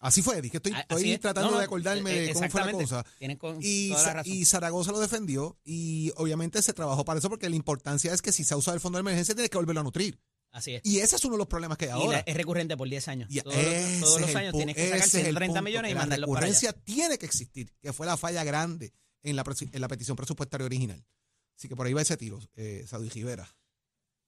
así 0.00 0.22
fue, 0.22 0.42
dije, 0.42 0.56
estoy, 0.56 0.72
estoy 0.72 1.12
es. 1.12 1.20
tratando 1.20 1.50
No, 1.50 1.54
no, 1.54 1.58
de 1.60 1.64
acordarme 1.66 2.12
eh, 2.16 2.20
de 2.26 2.32
cómo 2.34 2.50
fue 2.50 2.64
la 2.64 2.72
cosa. 2.72 3.04
Con 3.38 3.58
Y, 3.62 3.90
la 3.90 4.44
Zaragoza 4.44 4.90
lo 4.92 4.98
defendió 5.00 5.56
y 5.64 6.12
obviamente 6.16 6.60
se 6.62 6.72
trabajó 6.72 7.04
para 7.04 7.18
eso 7.20 7.30
porque 7.30 7.48
la 7.48 7.56
importancia 7.56 8.12
es 8.12 8.20
que 8.22 8.32
si 8.32 8.42
se 8.44 8.54
ha 8.54 8.56
usado 8.56 8.74
el 8.74 8.80
fondo 8.80 8.96
de 8.98 9.00
emergencia 9.00 9.34
tienes 9.34 9.50
que 9.50 9.58
volverlo 9.58 9.80
a 9.80 9.84
nutrir. 9.84 10.18
Así 10.52 10.74
es. 10.74 10.82
Y 10.84 10.98
ese 10.98 11.14
es 11.14 11.24
uno 11.24 11.34
de 11.34 11.38
los 11.38 11.46
problemas 11.46 11.78
que 11.78 11.84
hay 11.84 11.90
Y 11.90 11.92
ahora. 11.92 12.18
la- 12.18 12.24
es 12.26 12.36
recurrente 12.36 12.76
por 12.76 12.88
10 12.88 13.06
años. 13.06 13.28
Y 13.30 13.40
todos 13.40 13.54
los, 13.54 14.00
todos 14.00 14.34
años 14.34 14.52
tienes 14.52 14.74
que 14.74 14.82
sacar 14.84 14.98
ese 14.98 15.06
es 15.06 15.14
el 15.14 15.20
130 15.26 15.46
punto, 15.46 15.62
millones 15.62 15.88
y 15.88 15.92
que 15.92 15.94
la 15.94 16.00
mandarlos 16.00 16.28
para 16.28 16.38
allá. 16.46 16.52
recurrencia 16.54 16.72
tiene 16.84 17.18
que 17.18 17.26
existir, 17.26 17.72
que 17.80 17.92
fue 17.92 18.06
la 18.06 18.16
falla 18.16 18.42
grande 18.42 18.92
la, 19.36 19.44
en 19.72 19.80
la 19.80 19.88
petición 19.88 20.16
presupuestaria 20.16 20.64
original. 20.66 21.04
Así 21.56 21.68
que 21.68 21.76
por 21.76 21.86
ahí 21.86 21.92
va 21.92 22.02
ese 22.02 22.16
tiro, 22.16 22.40
eh, 22.56 22.84
Saudi 22.88 23.08
Rivera. 23.10 23.48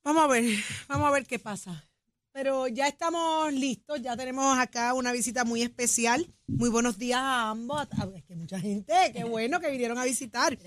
Vamos 0.05 0.25
a 0.25 0.27
ver, 0.27 0.45
vamos 0.89 1.09
a 1.09 1.11
ver 1.11 1.27
qué 1.27 1.39
pasa. 1.39 1.89
Pero 2.33 2.67
ya 2.67 2.89
estamos 2.89 3.53
listos, 3.53 4.01
ya 4.01 4.17
tenemos 4.17 4.59
acá 4.59 4.95
una 4.95 5.13
visita 5.13 5.45
muy 5.45 5.61
especial. 5.61 6.35
Muy 6.47 6.71
buenos 6.71 6.97
días 6.97 7.21
a 7.21 7.51
ambos. 7.51 7.87
Es 8.15 8.25
que 8.25 8.35
mucha 8.37 8.59
gente, 8.59 8.95
qué 9.13 9.25
bueno 9.25 9.61
que 9.61 9.71
vinieron 9.71 9.99
a 9.99 10.05
visitar. 10.05 10.59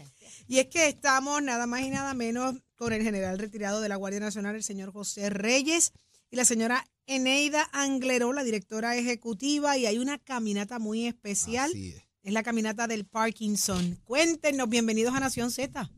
Y 0.48 0.60
es 0.60 0.68
que 0.68 0.88
estamos 0.88 1.42
nada 1.42 1.66
más 1.66 1.82
y 1.82 1.90
nada 1.90 2.14
menos 2.14 2.56
con 2.76 2.94
el 2.94 3.02
general 3.02 3.40
retirado 3.40 3.82
de 3.82 3.90
la 3.90 3.96
Guardia 3.96 4.20
Nacional, 4.20 4.56
el 4.56 4.64
señor 4.64 4.92
José 4.92 5.32
Reyes, 5.32 5.94
y 6.30 6.36
la 6.36 6.46
señora 6.46 6.86
Eneida 7.08 7.68
Angleró, 7.72 8.32
la 8.32 8.44
directora 8.44 8.96
ejecutiva, 8.96 9.76
y 9.76 9.88
hay 9.88 9.98
una 9.98 10.20
caminata 10.20 10.78
muy 10.78 11.08
especial. 11.08 11.72
Así 11.72 11.90
es. 11.90 12.04
Es 12.22 12.34
la 12.34 12.44
caminata 12.44 12.88
del 12.88 13.06
Parkinson. 13.06 14.00
Cuéntenos, 14.04 14.70
bienvenidos 14.70 15.16
a 15.16 15.20
Nación 15.20 15.50
Z. 15.52 15.90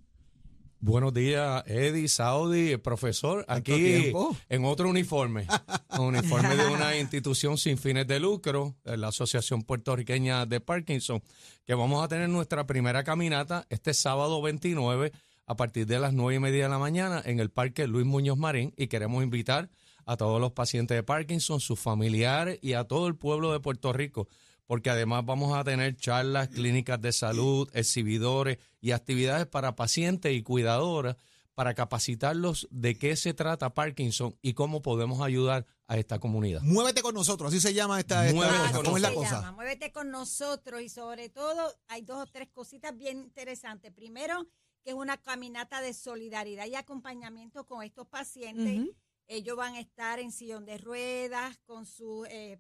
Buenos 0.79 1.11
días, 1.11 1.63
Eddie, 1.65 2.07
Saudi, 2.07 2.71
el 2.71 2.79
profesor, 2.79 3.43
¿Tanto 3.45 3.73
aquí 3.73 4.13
en 4.47 4.63
otro 4.63 4.89
uniforme, 4.89 5.47
un 5.97 6.05
uniforme 6.15 6.55
de 6.55 6.67
una 6.67 6.95
institución 6.95 7.57
sin 7.57 7.79
fines 7.79 8.05
de 8.05 8.19
lucro, 8.19 8.75
la 8.83 9.07
Asociación 9.07 9.63
Puertorriqueña 9.63 10.45
de 10.45 10.61
Parkinson, 10.61 11.23
que 11.65 11.73
vamos 11.73 12.03
a 12.03 12.07
tener 12.07 12.29
nuestra 12.29 12.67
primera 12.67 13.03
caminata 13.03 13.65
este 13.69 13.95
sábado 13.95 14.39
29 14.41 15.11
a 15.47 15.55
partir 15.55 15.87
de 15.87 15.99
las 15.99 16.13
nueve 16.13 16.35
y 16.35 16.39
media 16.39 16.63
de 16.65 16.69
la 16.69 16.77
mañana 16.77 17.23
en 17.25 17.39
el 17.39 17.49
Parque 17.49 17.87
Luis 17.87 18.05
Muñoz 18.05 18.37
Marín 18.37 18.73
y 18.77 18.87
queremos 18.87 19.23
invitar 19.23 19.69
a 20.05 20.15
todos 20.15 20.39
los 20.39 20.51
pacientes 20.51 20.95
de 20.95 21.03
Parkinson, 21.03 21.59
sus 21.59 21.79
familiares 21.79 22.59
y 22.61 22.73
a 22.73 22.83
todo 22.83 23.07
el 23.07 23.15
pueblo 23.15 23.51
de 23.51 23.59
Puerto 23.59 23.93
Rico 23.93 24.27
porque 24.67 24.89
además 24.91 25.25
vamos 25.25 25.57
a 25.57 25.63
tener 25.63 25.95
charlas, 25.95 26.49
clínicas 26.49 27.01
de 27.01 27.11
salud, 27.11 27.69
exhibidores 27.73 28.59
y 28.79 28.91
actividades 28.91 29.47
para 29.47 29.75
pacientes 29.75 30.33
y 30.33 30.43
cuidadoras 30.43 31.15
para 31.55 31.73
capacitarlos 31.73 32.67
de 32.69 32.99
qué 32.99 33.15
se 33.15 33.33
trata 33.33 33.73
Parkinson 33.73 34.37
y 34.43 34.53
cómo 34.53 34.83
podemos 34.83 35.21
ayudar 35.21 35.65
a 35.87 35.97
esta 35.97 36.19
comunidad. 36.19 36.61
Muévete 36.61 37.01
con 37.01 37.15
nosotros, 37.15 37.51
así 37.51 37.59
se 37.59 37.73
llama 37.73 37.99
esta, 37.99 38.27
esta 38.27 38.35
Muévete 38.35 38.59
cosa. 38.59 38.73
con 38.73 38.85
¿Cómo 38.85 38.97
es 38.97 39.01
la 39.01 39.13
cosa? 39.13 39.31
llama, 39.31 39.51
Muévete 39.53 39.91
con 39.91 40.11
nosotros 40.11 40.83
y 40.83 40.89
sobre 40.89 41.29
todo 41.29 41.73
hay 41.87 42.03
dos 42.03 42.21
o 42.21 42.27
tres 42.27 42.49
cositas 42.49 42.95
bien 42.95 43.17
interesantes. 43.17 43.91
Primero, 43.91 44.45
que 44.83 44.91
es 44.91 44.95
una 44.95 45.17
caminata 45.17 45.81
de 45.81 45.95
solidaridad 45.95 46.67
y 46.67 46.75
acompañamiento 46.75 47.65
con 47.65 47.81
estos 47.81 48.05
pacientes. 48.05 48.93
Ellos 49.25 49.57
van 49.57 49.73
a 49.73 49.79
estar 49.79 50.19
en 50.19 50.31
sillón 50.31 50.63
de 50.63 50.77
ruedas, 50.77 51.57
con 51.65 51.87
sus 51.87 52.27
eh, 52.29 52.59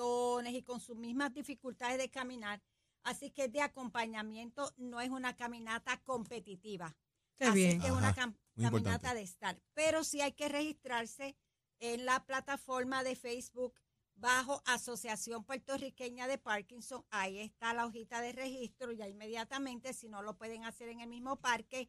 bastones 0.00 0.54
y 0.54 0.62
con 0.62 0.80
sus 0.80 0.96
mismas 0.96 1.32
dificultades 1.32 1.98
de 1.98 2.10
caminar. 2.10 2.62
Así 3.02 3.30
que 3.30 3.48
de 3.48 3.62
acompañamiento 3.62 4.72
no 4.76 5.00
es 5.00 5.10
una 5.10 5.34
caminata 5.36 5.98
competitiva. 6.02 6.94
Qué 7.38 7.46
Así 7.46 7.54
bien. 7.58 7.80
que 7.80 7.86
es 7.86 7.92
una 7.92 8.14
cam- 8.14 8.36
caminata 8.56 8.76
importante. 8.76 9.14
de 9.14 9.22
estar. 9.22 9.62
Pero 9.74 10.04
sí 10.04 10.20
hay 10.20 10.32
que 10.32 10.48
registrarse 10.48 11.36
en 11.78 12.04
la 12.04 12.24
plataforma 12.26 13.02
de 13.02 13.16
Facebook 13.16 13.74
bajo 14.16 14.62
Asociación 14.66 15.44
Puertorriqueña 15.44 16.28
de 16.28 16.36
Parkinson. 16.36 17.04
Ahí 17.10 17.38
está 17.38 17.72
la 17.72 17.86
hojita 17.86 18.20
de 18.20 18.32
registro 18.32 18.92
ya 18.92 19.08
inmediatamente, 19.08 19.94
si 19.94 20.08
no 20.10 20.20
lo 20.22 20.36
pueden 20.36 20.64
hacer 20.64 20.90
en 20.90 21.00
el 21.00 21.08
mismo 21.08 21.36
parque. 21.40 21.88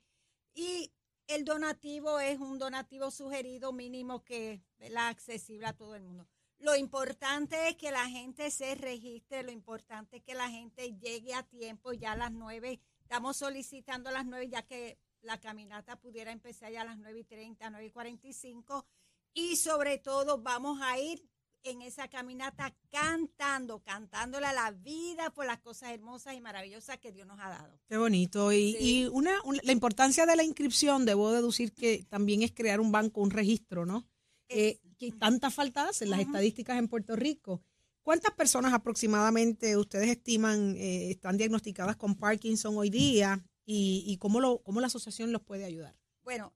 Y 0.54 0.94
el 1.28 1.44
donativo 1.44 2.22
es 2.22 2.40
un 2.40 2.58
donativo 2.58 3.12
sugerido 3.12 3.74
mínimo 3.74 4.24
que 4.24 4.62
es 4.80 4.96
accesible 4.96 5.68
a 5.68 5.74
todo 5.74 5.96
el 5.96 6.04
mundo. 6.04 6.26
Lo 6.62 6.76
importante 6.76 7.70
es 7.70 7.76
que 7.76 7.92
la 7.92 8.08
gente 8.08 8.52
se 8.52 8.76
registre, 8.76 9.42
lo 9.44 9.52
importante 9.52 10.18
es 10.18 10.24
que 10.24 10.36
la 10.36 10.50
gente 10.50 10.96
llegue 11.00 11.34
a 11.34 11.44
tiempo, 11.44 11.92
ya 11.94 12.12
a 12.12 12.16
las 12.16 12.32
nueve. 12.32 12.80
Estamos 13.02 13.38
solicitando 13.38 14.10
a 14.10 14.14
las 14.14 14.26
nueve, 14.26 14.48
ya 14.48 14.62
que 14.62 15.00
la 15.24 15.40
caminata 15.40 16.00
pudiera 16.00 16.32
empezar 16.32 16.72
ya 16.72 16.82
a 16.82 16.86
las 16.86 16.98
nueve 17.00 17.20
y 17.20 17.24
treinta, 17.24 17.70
nueve 17.72 17.88
y 17.88 17.92
cuarenta 17.92 18.28
y 18.28 18.34
cinco. 18.34 18.86
Y 19.34 19.56
sobre 19.56 19.98
todo 19.98 20.38
vamos 20.40 20.80
a 20.84 21.00
ir 21.00 21.28
en 21.64 21.82
esa 21.82 22.08
caminata 22.08 22.76
cantando, 22.90 23.84
cantándole 23.84 24.46
a 24.48 24.54
la 24.54 24.72
vida 24.72 25.30
por 25.32 25.46
las 25.46 25.60
cosas 25.60 25.92
hermosas 25.92 26.36
y 26.36 26.42
maravillosas 26.42 26.98
que 27.00 27.12
Dios 27.12 27.28
nos 27.28 27.40
ha 27.40 27.50
dado. 27.50 27.80
Qué 27.88 27.98
bonito. 27.98 28.52
Y, 28.52 28.74
Sí. 28.74 28.78
y 28.80 29.06
una, 29.08 29.42
un- 29.44 29.60
la 29.64 29.72
importancia 29.72 30.26
de 30.26 30.36
la 30.36 30.44
inscripción, 30.44 31.06
debo 31.06 31.32
deducir 31.32 31.74
que 31.74 32.04
también 32.10 32.42
es 32.44 32.52
crear 32.52 32.80
un 32.80 32.92
banco, 32.92 33.22
un 33.22 33.30
registro, 33.32 33.86
¿no? 33.86 34.08
Eh, 34.54 34.80
que 34.98 35.12
tanta 35.12 35.50
falta 35.50 35.90
hacen 35.90 36.10
las 36.10 36.20
estadísticas 36.20 36.78
en 36.78 36.88
Puerto 36.88 37.16
Rico. 37.16 37.64
¿Cuántas 38.04 38.34
personas 38.34 38.74
aproximadamente 38.74 39.78
ustedes 39.78 40.10
estiman 40.10 40.76
eh, 40.78 41.12
están 41.12 41.38
diagnosticadas 41.38 41.96
con 41.96 42.16
Parkinson 42.16 42.78
hoy 42.78 42.90
día 42.90 43.44
y, 43.66 44.04
y 44.06 44.18
cómo, 44.18 44.40
lo, 44.40 44.60
cómo 44.64 44.80
la 44.82 44.88
asociación 44.88 45.32
los 45.32 45.42
puede 45.42 45.66
ayudar? 45.66 45.96
Bueno, 46.24 46.54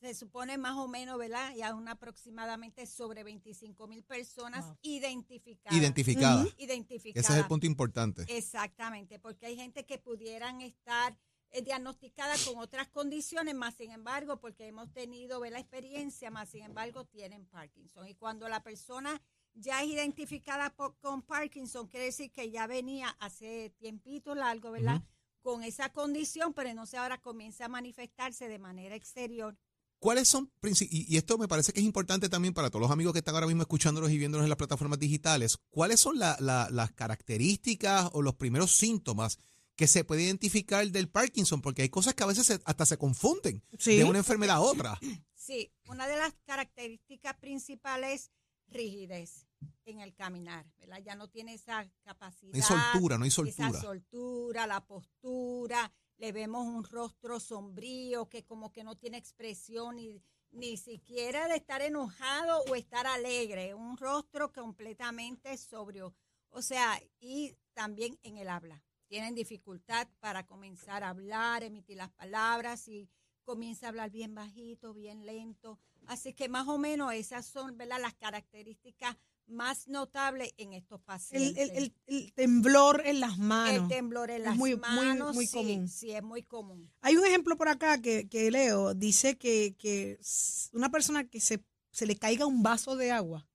se 0.00 0.14
supone 0.14 0.58
más 0.58 0.76
o 0.76 0.86
menos, 0.86 1.18
¿verdad? 1.18 1.54
Y 1.56 1.62
aún 1.62 1.88
aproximadamente 1.88 2.86
sobre 2.86 3.24
25 3.24 3.86
mil 3.88 4.02
personas 4.04 4.66
Wow. 4.66 4.76
identificadas. 4.82 5.78
Identificada. 5.78 6.42
Ujú. 6.42 6.52
Identificadas. 6.58 7.24
Ese 7.24 7.32
es 7.32 7.38
el 7.42 7.46
punto 7.48 7.66
importante. 7.66 8.24
Exactamente, 8.28 9.18
porque 9.18 9.46
hay 9.46 9.56
gente 9.56 9.84
que 9.86 9.98
pudieran 9.98 10.60
estar 10.60 11.16
diagnosticadas 11.62 12.44
con 12.44 12.58
otras 12.58 12.88
condiciones, 12.88 13.54
más 13.54 13.74
sin 13.76 13.90
embargo, 13.92 14.40
porque 14.40 14.66
hemos 14.66 14.92
tenido 14.92 15.40
¿ve, 15.40 15.50
la 15.50 15.60
experiencia, 15.60 16.30
más 16.30 16.48
sin 16.48 16.62
embargo, 16.64 17.04
tienen 17.04 17.44
Parkinson. 17.46 18.08
Y 18.08 18.14
cuando 18.14 18.48
la 18.48 18.62
persona 18.62 19.20
ya 19.54 19.82
es 19.82 19.88
identificada 19.90 20.70
por- 20.74 20.96
con 20.98 21.22
Parkinson, 21.22 21.86
quiere 21.86 22.06
decir 22.06 22.32
que 22.32 22.50
ya 22.50 22.66
venía 22.66 23.10
hace 23.20 23.70
tiempito 23.78 24.34
largo, 24.34 24.72
¿verdad? 24.72 25.02
Con 25.42 25.62
esa 25.62 25.90
condición, 25.92 26.54
pero 26.54 26.70
entonces 26.70 26.98
ahora 26.98 27.20
comienza 27.20 27.66
a 27.66 27.68
manifestarse 27.68 28.48
de 28.48 28.58
manera 28.58 28.94
exterior. 28.96 29.56
¿Cuáles 30.00 30.28
son, 30.28 30.50
y, 30.62 31.14
y 31.14 31.16
esto 31.16 31.38
me 31.38 31.48
parece 31.48 31.72
que 31.72 31.80
es 31.80 31.86
importante 31.86 32.28
también 32.28 32.52
para 32.52 32.68
todos 32.68 32.82
los 32.82 32.90
amigos 32.90 33.12
que 33.14 33.20
están 33.20 33.34
ahora 33.36 33.46
mismo 33.46 33.62
escuchándonos 33.62 34.10
y 34.10 34.18
viéndonos 34.18 34.44
en 34.44 34.50
las 34.50 34.58
plataformas 34.58 34.98
digitales, 34.98 35.56
¿cuáles 35.70 36.00
son 36.00 36.18
la- 36.18 36.36
la- 36.40 36.68
las 36.70 36.92
características 36.92 38.10
o 38.12 38.20
los 38.22 38.34
primeros 38.34 38.72
síntomas 38.72 39.38
que 39.76 39.86
se 39.88 40.04
puede 40.04 40.22
identificar 40.22 40.86
del 40.88 41.08
Parkinson? 41.08 41.60
Porque 41.60 41.82
hay 41.82 41.88
cosas 41.88 42.14
que 42.14 42.22
a 42.22 42.26
veces 42.26 42.46
se- 42.46 42.60
hasta 42.64 42.86
se 42.86 42.96
confunden 42.98 43.62
Sí. 43.78 43.96
de 43.96 44.04
una 44.04 44.18
enfermedad 44.18 44.56
a 44.56 44.60
otra. 44.60 44.98
Sí, 45.34 45.72
una 45.88 46.06
de 46.06 46.16
las 46.16 46.32
características 46.44 47.36
principales 47.36 48.30
rigidez 48.68 49.46
en 49.84 50.00
el 50.00 50.14
caminar, 50.14 50.66
¿verdad? 50.78 50.98
Ya 51.04 51.14
no 51.14 51.28
tiene 51.28 51.54
esa 51.54 51.86
capacidad. 52.02 52.52
No 52.52 52.56
hay 52.56 52.62
soltura, 52.62 53.18
no 53.18 53.24
hay 53.24 53.28
Esa 53.28 53.36
soltura. 53.36 53.80
soltura, 53.80 54.66
la 54.66 54.86
postura, 54.86 55.92
le 56.16 56.32
vemos 56.32 56.66
un 56.66 56.84
rostro 56.84 57.40
sombrío 57.40 58.28
que 58.28 58.44
como 58.44 58.72
que 58.72 58.84
no 58.84 58.96
tiene 58.96 59.18
expresión 59.18 59.96
ni, 59.96 60.22
ni 60.52 60.76
siquiera 60.76 61.48
de 61.48 61.56
estar 61.56 61.82
enojado 61.82 62.62
o 62.68 62.74
estar 62.74 63.06
alegre, 63.06 63.74
un 63.74 63.96
rostro 63.98 64.52
completamente 64.52 65.56
sobrio. 65.58 66.14
O 66.50 66.62
sea, 66.62 67.00
y 67.20 67.54
también 67.74 68.18
en 68.22 68.38
el 68.38 68.48
habla. 68.48 68.82
Tienen 69.08 69.34
dificultad 69.34 70.08
para 70.20 70.46
comenzar 70.46 71.04
a 71.04 71.10
hablar, 71.10 71.62
emitir 71.62 71.96
las 71.96 72.10
palabras 72.10 72.88
y 72.88 73.08
comienza 73.44 73.86
a 73.86 73.88
hablar 73.90 74.10
bien 74.10 74.34
bajito, 74.34 74.94
bien 74.94 75.26
lento. 75.26 75.78
Así 76.06 76.32
que 76.32 76.48
más 76.48 76.66
o 76.68 76.78
menos 76.78 77.12
esas 77.12 77.46
son 77.46 77.76
¿verdad? 77.76 78.00
las 78.00 78.14
características 78.14 79.16
más 79.46 79.88
notable 79.88 80.54
en 80.56 80.72
estos 80.72 81.00
pacientes. 81.02 81.68
el- 81.70 81.76
el- 81.76 81.94
el 82.06 82.32
temblor 82.32 83.02
en 83.04 83.20
las 83.20 83.36
manos. 83.36 83.82
El 83.82 83.88
temblor 83.88 84.30
en 84.30 84.42
las 84.42 84.56
muy- 84.56 84.70
muy- 84.76 84.80
manos, 84.80 85.34
muy 85.34 85.46
sí, 85.46 85.52
común. 85.52 85.88
sí, 85.88 86.12
es 86.12 86.22
muy 86.22 86.42
común. 86.42 86.90
Hay 87.02 87.16
un 87.18 87.26
ejemplo 87.26 87.56
por 87.58 87.68
acá 87.68 88.00
que, 88.00 88.26
que 88.28 88.50
leo, 88.50 88.94
dice 88.94 89.36
que, 89.36 89.76
que 89.78 90.18
una 90.72 90.90
persona 90.90 91.28
que 91.28 91.40
se, 91.40 91.62
se 91.90 92.06
le 92.06 92.16
caiga 92.16 92.46
un 92.46 92.62
vaso 92.62 92.96
de 92.96 93.12
agua 93.12 93.46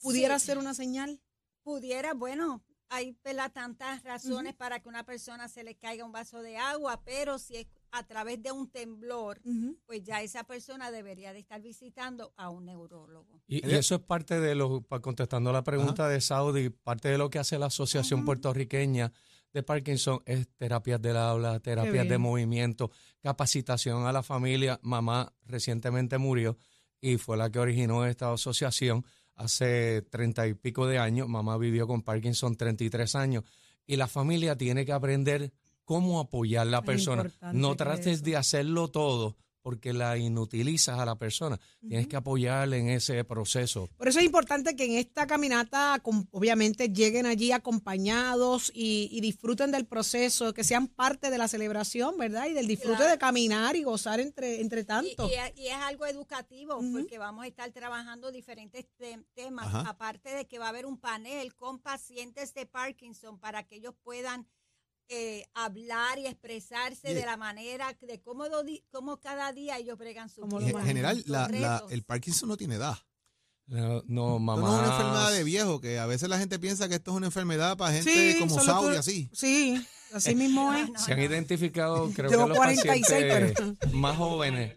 pudiera 0.00 0.38
Sí. 0.38 0.46
ser 0.46 0.58
una 0.58 0.74
señal. 0.74 1.20
Pudiera, 1.62 2.12
bueno, 2.14 2.62
hay 2.90 3.16
¿verdad? 3.24 3.52
tantas 3.52 4.02
razones 4.02 4.54
para 4.54 4.80
que 4.80 4.88
una 4.88 5.04
persona 5.04 5.48
se 5.48 5.64
le 5.64 5.76
caiga 5.76 6.04
un 6.04 6.12
vaso 6.12 6.42
de 6.42 6.58
agua, 6.58 7.00
pero 7.04 7.38
si 7.38 7.56
es 7.56 7.66
a 7.92 8.06
través 8.06 8.42
de 8.42 8.52
un 8.52 8.68
temblor, 8.68 9.40
pues 9.86 10.02
ya 10.02 10.22
esa 10.22 10.44
persona 10.44 10.90
debería 10.90 11.32
de 11.32 11.38
estar 11.38 11.62
visitando 11.62 12.34
a 12.36 12.50
un 12.50 12.66
neurólogo. 12.66 13.40
Y, 13.46 13.66
y 13.66 13.74
eso 13.74 13.94
es 13.94 14.00
parte 14.00 14.38
de 14.40 14.54
lo, 14.54 14.82
contestando 15.00 15.52
la 15.52 15.62
pregunta 15.62 16.08
de 16.08 16.20
Saudi, 16.20 16.70
parte 16.70 17.08
de 17.08 17.18
lo 17.18 17.30
que 17.30 17.38
hace 17.38 17.58
la 17.58 17.66
Asociación 17.66 18.24
Puertorriqueña 18.24 19.12
de 19.52 19.62
Parkinson 19.62 20.22
es 20.26 20.48
terapias 20.56 21.00
del 21.00 21.16
habla, 21.16 21.60
terapias 21.60 22.08
de 22.08 22.18
movimiento, 22.18 22.90
capacitación 23.20 24.06
a 24.06 24.12
la 24.12 24.22
familia. 24.22 24.78
Mamá 24.82 25.32
recientemente 25.46 26.18
murió 26.18 26.56
y 27.00 27.16
fue 27.18 27.36
la 27.36 27.50
que 27.50 27.58
originó 27.58 28.04
esta 28.04 28.32
asociación 28.32 29.04
hace 29.40 30.02
treinta 30.02 30.46
y 30.46 30.54
pico 30.54 30.86
de 30.86 30.98
años. 30.98 31.28
Mamá 31.28 31.56
vivió 31.56 31.86
con 31.86 32.02
Parkinson 32.02 32.56
33 32.56 33.14
años 33.14 33.44
y 33.86 33.96
la 33.96 34.06
familia 34.06 34.56
tiene 34.56 34.84
que 34.84 34.92
aprender 34.92 35.52
cómo 35.84 36.20
apoyar 36.20 36.66
a 36.66 36.70
la 36.70 36.82
persona. 36.82 37.30
No 37.52 37.74
trates 37.76 38.22
de 38.22 38.36
hacerlo 38.36 38.88
todo 38.88 39.36
porque 39.62 39.92
la 39.92 40.16
inutilizas 40.16 40.98
a 40.98 41.04
la 41.04 41.16
persona. 41.16 41.58
Tienes 41.80 42.06
que 42.08 42.16
apoyarle 42.16 42.78
en 42.78 42.88
ese 42.88 43.24
proceso. 43.24 43.88
Por 43.96 44.08
eso 44.08 44.18
es 44.18 44.24
importante 44.24 44.76
que 44.76 44.84
en 44.86 44.92
esta 44.92 45.26
caminata, 45.26 46.00
obviamente, 46.30 46.88
lleguen 46.88 47.26
allí 47.26 47.52
acompañados 47.52 48.70
y, 48.74 49.08
y 49.12 49.20
disfruten 49.20 49.70
del 49.70 49.86
proceso, 49.86 50.54
que 50.54 50.64
sean 50.64 50.86
parte 50.88 51.30
de 51.30 51.38
la 51.38 51.48
celebración, 51.48 52.16
¿verdad? 52.18 52.46
Y 52.46 52.52
del 52.54 52.66
disfrute 52.66 52.96
Claro. 52.96 53.10
de 53.12 53.18
caminar 53.18 53.76
y 53.76 53.82
gozar 53.82 54.20
entre, 54.20 54.60
entre 54.60 54.84
tanto. 54.84 55.28
y 55.28 55.34
es- 55.34 55.52
y 55.56 55.66
es 55.68 55.74
algo 55.74 56.06
educativo 56.06 56.80
porque 56.92 57.18
vamos 57.18 57.44
a 57.44 57.48
estar 57.48 57.70
trabajando 57.72 58.30
diferentes 58.32 58.86
te- 58.96 59.18
temas, 59.34 59.66
Ajá. 59.66 59.80
aparte 59.90 60.30
de 60.30 60.46
que 60.46 60.58
va 60.58 60.66
a 60.66 60.68
haber 60.70 60.86
un 60.86 60.98
panel 60.98 61.54
con 61.54 61.78
pacientes 61.78 62.54
de 62.54 62.66
Parkinson 62.66 63.38
para 63.38 63.64
que 63.64 63.76
ellos 63.76 63.94
puedan 64.02 64.46
eh, 65.10 65.44
hablar 65.54 66.18
y 66.18 66.26
expresarse 66.26 67.12
de 67.12 67.26
la 67.26 67.36
manera, 67.36 67.96
de 68.00 68.20
cómo, 68.22 68.44
di- 68.62 68.84
cómo 68.90 69.18
cada 69.20 69.52
día 69.52 69.76
ellos 69.78 69.98
bregan 69.98 70.28
su 70.28 70.42
vida, 70.46 70.70
En 70.80 70.86
general, 70.86 71.22
la- 71.26 71.84
el 71.90 72.02
Parkinson 72.04 72.48
no 72.48 72.56
tiene 72.56 72.76
edad. 72.76 72.96
No, 73.66 74.02
no, 74.06 74.26
Esto 74.28 74.38
mamá. 74.40 74.60
no 74.62 74.74
es 74.74 74.78
una 74.82 74.90
enfermedad 74.96 75.32
de 75.32 75.44
viejo, 75.44 75.80
que 75.80 75.98
a 76.00 76.06
veces 76.06 76.28
la 76.28 76.38
gente 76.38 76.58
piensa 76.58 76.88
que 76.88 76.96
esto 76.96 77.12
es 77.12 77.16
una 77.16 77.26
enfermedad 77.26 77.76
para 77.76 77.92
gente 77.92 78.36
como 78.40 78.50
solo 78.54 78.64
Saudi, 78.64 78.92
que- 78.92 78.98
así. 78.98 79.30
Sí, 79.32 79.86
así 80.12 80.34
mismo 80.34 80.72
es. 80.74 80.90
No, 80.90 80.98
Se 80.98 81.12
han 81.12 81.18
no. 81.18 81.24
identificado, 81.24 82.10
creo 82.12 82.30
que 82.30 82.36
los 82.36 82.56
46, 82.56 83.02
pacientes 83.06 83.92
más 83.92 84.16
jóvenes, 84.16 84.76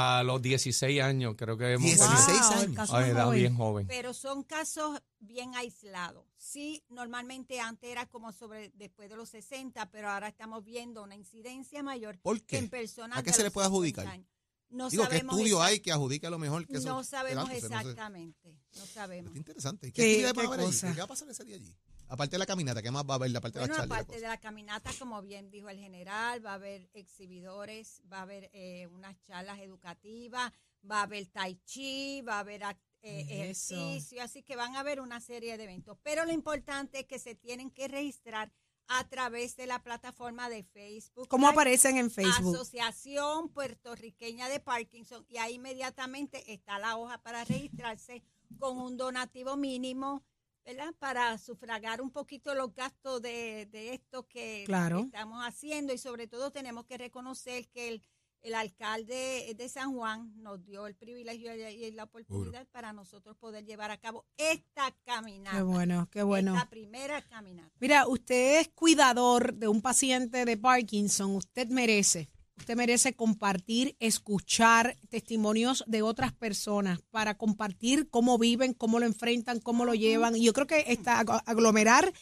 a 0.00 0.22
los 0.22 0.40
16 0.40 1.02
años, 1.02 1.34
creo 1.36 1.56
que 1.58 1.72
hemos 1.72 1.82
16 1.84 2.26
tenido 2.26 2.48
Wow, 2.50 2.58
años. 2.60 2.90
a 2.92 3.08
edad 3.08 3.24
joven. 3.24 3.38
bien 3.40 3.56
joven. 3.56 3.86
Pero 3.88 4.14
son 4.14 4.42
casos 4.44 5.00
bien 5.18 5.54
aislados. 5.56 6.24
Sí, 6.36 6.84
normalmente 6.88 7.58
antes 7.60 7.90
era 7.90 8.06
como 8.06 8.32
sobre 8.32 8.70
después 8.74 9.10
de 9.10 9.16
los 9.16 9.28
60, 9.30 9.90
pero 9.90 10.08
ahora 10.10 10.28
estamos 10.28 10.64
viendo 10.64 11.02
una 11.02 11.16
incidencia 11.16 11.82
mayor 11.82 12.18
¿Por 12.20 12.40
qué? 12.42 12.58
en 12.58 12.68
personas 12.68 13.18
¿A 13.18 13.22
qué 13.22 13.30
de 13.30 13.36
se 13.36 13.42
le 13.42 13.50
puede 13.50 13.66
50 13.68 14.02
adjudicar? 14.02 14.06
años. 14.06 14.28
No 14.70 14.90
Digo, 14.90 15.08
¿qué 15.08 15.16
estudio 15.16 15.56
exact- 15.58 15.66
hay 15.66 15.80
que 15.80 15.92
adjudique 15.92 16.26
a 16.26 16.30
lo 16.30 16.38
mejor 16.38 16.66
que 16.66 16.76
eso? 16.76 16.88
No 16.90 17.02
sabemos 17.02 17.48
Adelante, 17.48 17.68
no 17.68 17.68
sé. 17.68 17.88
exactamente, 17.88 18.58
no 18.76 18.86
sabemos. 18.86 19.28
Está 19.28 19.38
interesante. 19.38 19.92
¿Qué, 19.92 20.02
¿Qué- 20.02 20.16
qué 20.18 20.32
van 20.32 20.38
a 20.44 20.48
haber 20.48 20.60
cosa? 20.66 20.92
¿Qué 20.92 20.98
va 20.98 21.04
a 21.04 21.08
pasar 21.08 21.28
ese 21.30 21.44
día 21.44 21.56
allí? 21.56 21.74
Aparte 22.08 22.32
de 22.32 22.38
la 22.38 22.46
caminata, 22.46 22.82
¿qué 22.82 22.90
más 22.90 23.04
va 23.04 23.14
a 23.14 23.16
haber? 23.16 23.36
Aparte 23.36 23.58
de 23.58 23.66
Bueno, 23.66 23.74
la 23.74 23.80
charla. 23.80 23.86
y 23.86 23.88
la 23.88 24.02
aparte 24.02 24.20
de 24.20 24.28
la 24.28 24.36
caminata, 24.38 24.90
como 24.98 25.22
bien 25.22 25.50
dijo 25.50 25.68
el 25.68 25.78
general, 25.78 26.44
va 26.44 26.52
a 26.52 26.54
haber 26.54 26.88
exhibidores, 26.94 28.02
va 28.10 28.18
a 28.18 28.22
haber 28.22 28.50
eh, 28.52 28.86
unas 28.88 29.20
charlas 29.22 29.58
educativas, 29.60 30.52
va 30.90 31.00
a 31.00 31.02
haber 31.02 31.26
tai 31.26 31.56
chi, 31.64 32.22
va 32.22 32.36
a 32.36 32.40
haber 32.40 32.62
eh, 33.02 33.26
ejercicio, 33.28 34.22
así 34.22 34.42
que 34.42 34.56
van 34.56 34.74
a 34.76 34.80
haber 34.80 35.00
una 35.00 35.20
serie 35.20 35.56
de 35.56 35.64
eventos. 35.64 35.98
Pero 36.02 36.24
lo 36.24 36.32
importante 36.32 37.00
es 37.00 37.06
que 37.06 37.18
se 37.18 37.34
tienen 37.34 37.70
que 37.70 37.88
registrar 37.88 38.50
a 38.88 39.06
través 39.06 39.54
de 39.56 39.66
la 39.66 39.82
plataforma 39.82 40.48
de 40.48 40.64
Facebook. 40.64 41.28
¿Cómo 41.28 41.46
aparecen 41.46 41.98
en 41.98 42.10
Facebook? 42.10 42.54
Asociación 42.54 43.50
Puertorriqueña 43.50 44.48
de 44.48 44.60
Parkinson 44.60 45.26
y 45.28 45.36
ahí 45.36 45.54
inmediatamente 45.54 46.52
está 46.52 46.78
la 46.78 46.96
hoja 46.96 47.18
para 47.22 47.44
registrarse 47.44 48.22
con 48.58 48.78
un 48.78 48.96
donativo 48.96 49.56
mínimo, 49.56 50.24
¿verdad? 50.68 50.94
Para 50.98 51.38
sufragar 51.38 52.02
un 52.02 52.10
poquito 52.10 52.54
los 52.54 52.74
gastos 52.74 53.22
de, 53.22 53.66
de 53.72 53.94
esto 53.94 54.26
que 54.28 54.64
Claro. 54.66 55.00
estamos 55.00 55.42
haciendo 55.46 55.94
y 55.94 55.98
sobre 55.98 56.26
todo 56.26 56.50
tenemos 56.50 56.84
que 56.84 56.98
reconocer 56.98 57.68
que 57.70 57.88
el, 57.88 58.02
el 58.42 58.54
alcalde 58.54 59.54
de 59.56 59.68
San 59.70 59.94
Juan 59.94 60.30
nos 60.42 60.62
dio 60.64 60.86
el 60.86 60.94
privilegio 60.94 61.54
y 61.56 61.62
y 61.86 61.90
la 61.92 62.04
oportunidad 62.04 62.66
para 62.68 62.92
nosotros 62.92 63.34
poder 63.38 63.64
llevar 63.64 63.90
a 63.90 63.96
cabo 63.98 64.26
esta 64.36 64.94
caminata. 65.04 65.56
Qué 65.56 65.62
bueno, 65.62 66.06
qué 66.10 66.22
bueno. 66.22 66.54
Esta 66.54 66.68
primera 66.68 67.22
caminata. 67.26 67.72
Mira, 67.80 68.06
usted 68.06 68.60
es 68.60 68.68
cuidador 68.68 69.54
de 69.54 69.68
un 69.68 69.80
paciente 69.80 70.44
de 70.44 70.56
Parkinson. 70.58 71.34
Usted 71.34 71.68
merece, 71.68 72.28
usted 72.58 72.76
merece 72.76 73.14
compartir, 73.14 73.96
escuchar 74.00 74.96
testimonios 75.08 75.84
de 75.86 76.02
otras 76.02 76.32
personas 76.32 77.00
para 77.10 77.36
compartir 77.38 78.08
cómo 78.10 78.38
viven, 78.38 78.74
cómo 78.74 78.98
lo 78.98 79.06
enfrentan, 79.06 79.60
cómo 79.60 79.84
lo 79.84 79.94
llevan. 79.94 80.36
Y 80.36 80.44
yo 80.44 80.52
creo 80.52 80.66
que 80.66 80.84
esta, 80.88 81.24
ag- 81.24 81.42
aglomerar 81.46 82.12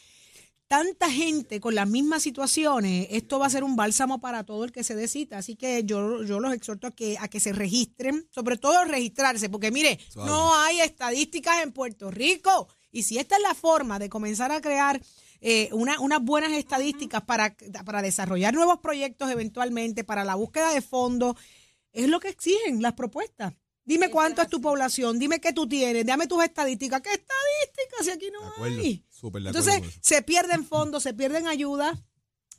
tanta 0.68 1.08
gente 1.10 1.60
con 1.60 1.74
las 1.76 1.88
mismas 1.88 2.22
situaciones, 2.24 3.06
esto 3.10 3.38
va 3.38 3.46
a 3.46 3.50
ser 3.50 3.62
un 3.62 3.76
bálsamo 3.76 4.20
para 4.20 4.42
todo 4.44 4.64
el 4.64 4.72
que 4.72 4.82
se 4.82 4.96
dé 4.96 5.06
cita. 5.06 5.38
Así 5.38 5.54
que 5.54 5.84
yo, 5.84 6.24
yo 6.24 6.40
los 6.40 6.52
exhorto 6.52 6.88
a 6.88 6.90
que, 6.90 7.16
a 7.20 7.28
que 7.28 7.38
se 7.40 7.52
registren, 7.52 8.26
sobre 8.32 8.56
todo 8.56 8.84
registrarse, 8.84 9.48
porque 9.48 9.70
mire, 9.70 9.98
Suave. 10.08 10.28
no 10.28 10.54
hay 10.56 10.80
estadísticas 10.80 11.62
en 11.62 11.72
Puerto 11.72 12.10
Rico. 12.10 12.68
Y 12.96 13.02
si 13.02 13.18
esta 13.18 13.36
es 13.36 13.42
la 13.42 13.54
forma 13.54 13.98
de 13.98 14.08
comenzar 14.08 14.50
a 14.52 14.60
crear 14.60 15.00
eh, 15.40 15.68
una- 15.72 16.00
unas 16.00 16.22
buenas 16.22 16.52
estadísticas 16.52 17.22
para, 17.22 17.54
para 17.84 18.00
desarrollar 18.00 18.54
nuevos 18.54 18.78
proyectos 18.80 19.30
eventualmente, 19.30 20.02
para 20.02 20.24
la 20.24 20.34
búsqueda 20.34 20.72
de 20.72 20.80
fondos, 20.80 21.36
es 21.92 22.08
lo 22.08 22.20
que 22.20 22.28
exigen 22.30 22.80
las 22.80 22.94
propuestas. 22.94 23.52
Dime 23.84 24.10
cuánto 24.10 24.40
es 24.42 24.48
tu 24.48 24.60
población, 24.60 25.18
dime 25.18 25.38
qué 25.40 25.52
tú 25.52 25.68
tienes, 25.68 26.04
dame 26.06 26.26
tus 26.26 26.42
estadísticas. 26.42 27.02
¿Qué 27.02 27.10
estadísticas 27.10 28.04
si 28.04 28.10
aquí 28.10 28.30
no 28.32 28.40
acuerdo. 28.48 28.78
hay? 28.80 29.04
Entonces, 29.50 29.74
se 30.00 30.22
pierden 30.22 30.64
fondos, 30.64 31.02
se 31.02 31.12
pierden 31.14 31.46
ayuda 31.46 32.02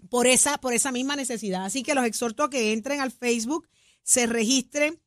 por 0.10 0.28
esa, 0.28 0.58
por 0.60 0.74
esa 0.74 0.92
misma 0.92 1.16
necesidad. 1.16 1.66
Así 1.66 1.82
que 1.84 1.96
los 1.96 2.06
exhorto 2.06 2.44
a 2.44 2.50
que 2.50 2.72
entren 2.74 3.02
al 3.02 3.12
Facebook, 3.12 3.68
se 4.04 4.28
registren, 4.28 5.02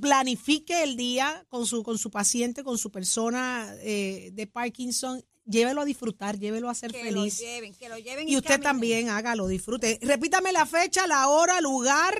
planifique 0.00 0.82
el 0.82 0.96
día 0.96 1.44
con 1.48 1.66
su, 1.66 1.82
con 1.82 1.98
su 1.98 2.10
paciente, 2.10 2.64
con 2.64 2.78
su 2.78 2.90
persona 2.90 3.74
eh, 3.80 4.30
de 4.32 4.46
Parkinson, 4.46 5.24
llévelo 5.44 5.80
a 5.82 5.84
disfrutar, 5.84 6.38
llévelo 6.38 6.68
a 6.68 6.74
ser 6.74 6.92
Que 6.92 7.02
feliz. 7.02 7.40
lo 7.40 7.46
lleven, 7.46 7.74
que 7.74 7.88
lo 7.88 7.98
lleven 7.98 8.28
Y 8.28 8.36
usted 8.36 8.48
caminen. 8.50 8.62
también 8.62 9.08
hágalo, 9.08 9.46
disfrute. 9.46 9.98
Repítame 10.02 10.52
la 10.52 10.66
fecha, 10.66 11.06
la 11.06 11.28
hora, 11.28 11.60
lugar, 11.60 12.14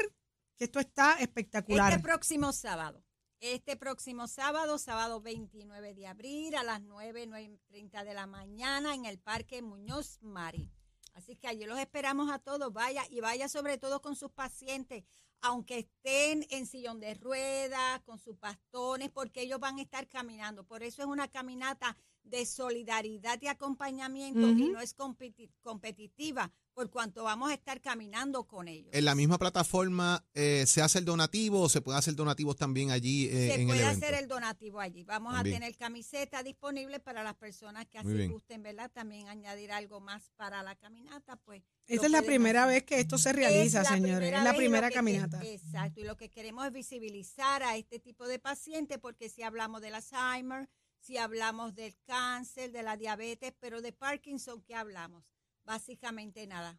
que 0.56 0.64
esto 0.64 0.80
está 0.80 1.14
espectacular. 1.20 1.92
Este 1.92 2.02
próximo 2.02 2.52
sábado. 2.52 3.02
Este 3.40 3.76
próximo 3.76 4.26
sábado, 4.26 4.78
sábado 4.78 5.20
29 5.20 5.94
de 5.94 6.06
abril, 6.06 6.54
a 6.54 6.62
las 6.62 6.80
9, 6.80 7.28
9.30 7.28 8.04
de 8.04 8.14
la 8.14 8.26
mañana 8.26 8.94
en 8.94 9.04
el 9.04 9.18
Parque 9.18 9.60
Muñoz 9.60 10.18
Mari. 10.22 10.70
Así 11.14 11.36
que 11.36 11.48
allí 11.48 11.64
los 11.64 11.78
esperamos 11.78 12.30
a 12.30 12.38
todos. 12.38 12.72
Vaya 12.72 13.04
y 13.08 13.20
vaya 13.20 13.48
sobre 13.48 13.78
todo 13.78 14.02
con 14.02 14.16
sus 14.16 14.30
pacientes, 14.30 15.04
aunque 15.40 15.78
estén 15.78 16.46
en 16.50 16.66
sillón 16.66 17.00
de 17.00 17.14
ruedas, 17.14 18.00
con 18.02 18.18
sus 18.18 18.38
bastones, 18.38 19.10
porque 19.10 19.42
ellos 19.42 19.60
van 19.60 19.78
a 19.78 19.82
estar 19.82 20.08
caminando. 20.08 20.64
Por 20.66 20.82
eso 20.82 21.02
es 21.02 21.08
una 21.08 21.28
caminata 21.28 21.96
de 22.24 22.46
solidaridad 22.46 23.40
y 23.42 23.46
acompañamiento 23.48 24.48
y 24.48 24.70
no 24.70 24.80
es 24.80 24.96
competi- 24.96 25.50
competitiva, 25.62 26.50
por 26.72 26.90
cuanto 26.90 27.22
vamos 27.22 27.50
a 27.50 27.54
estar 27.54 27.80
caminando 27.80 28.44
con 28.48 28.66
ellos. 28.66 28.92
En 28.92 29.04
la 29.04 29.14
misma 29.14 29.38
plataforma 29.38 30.24
eh, 30.34 30.64
se 30.66 30.82
hace 30.82 30.98
el 30.98 31.04
donativo 31.04 31.60
o 31.60 31.68
se 31.68 31.80
puede 31.82 31.98
hacer 31.98 32.16
donativos 32.16 32.56
también 32.56 32.90
allí 32.90 33.26
eh, 33.26 33.30
Se 33.30 33.54
en 33.54 33.60
el 33.60 33.66
puede 33.68 33.82
evento. 33.82 34.06
hacer 34.06 34.14
el 34.18 34.26
donativo 34.26 34.80
allí. 34.80 35.04
Vamos 35.04 35.34
También. 35.34 35.56
a 35.56 35.58
tener 35.60 35.76
camisetas 35.76 36.42
disponibles 36.42 37.00
para 37.00 37.22
las 37.22 37.34
personas 37.34 37.86
que 37.86 37.98
así 37.98 38.26
gusten, 38.26 38.62
¿verdad? 38.62 38.90
También 38.92 39.28
añadir 39.28 39.70
algo 39.70 40.00
más 40.00 40.30
para 40.36 40.62
la 40.64 40.74
caminata, 40.74 41.36
pues. 41.36 41.62
Esta 41.86 42.06
es 42.06 42.12
la 42.12 42.22
primera 42.22 42.64
hacer. 42.64 42.74
vez 42.74 42.84
que 42.84 42.98
esto 43.00 43.18
se 43.18 43.32
realiza, 43.32 43.82
Es 43.82 43.88
señores. 43.88 44.32
Es 44.32 44.42
la 44.42 44.54
primera 44.54 44.88
que- 44.88 44.94
caminata. 44.94 45.40
Exacto, 45.44 46.00
y 46.00 46.04
lo 46.04 46.16
que 46.16 46.30
queremos 46.30 46.66
es 46.66 46.72
visibilizar 46.72 47.62
a 47.62 47.76
este 47.76 47.98
tipo 48.00 48.26
de 48.26 48.38
pacientes 48.38 48.98
porque 48.98 49.28
si 49.28 49.42
hablamos 49.42 49.80
del 49.82 49.94
Alzheimer, 49.94 50.68
si 51.04 51.18
hablamos 51.18 51.74
del 51.74 51.94
cáncer, 52.06 52.72
de 52.72 52.82
la 52.82 52.96
diabetes, 52.96 53.52
pero 53.60 53.82
de 53.82 53.92
Parkinson, 53.92 54.62
¿qué 54.62 54.74
hablamos? 54.74 55.22
Básicamente 55.64 56.46
nada. 56.46 56.78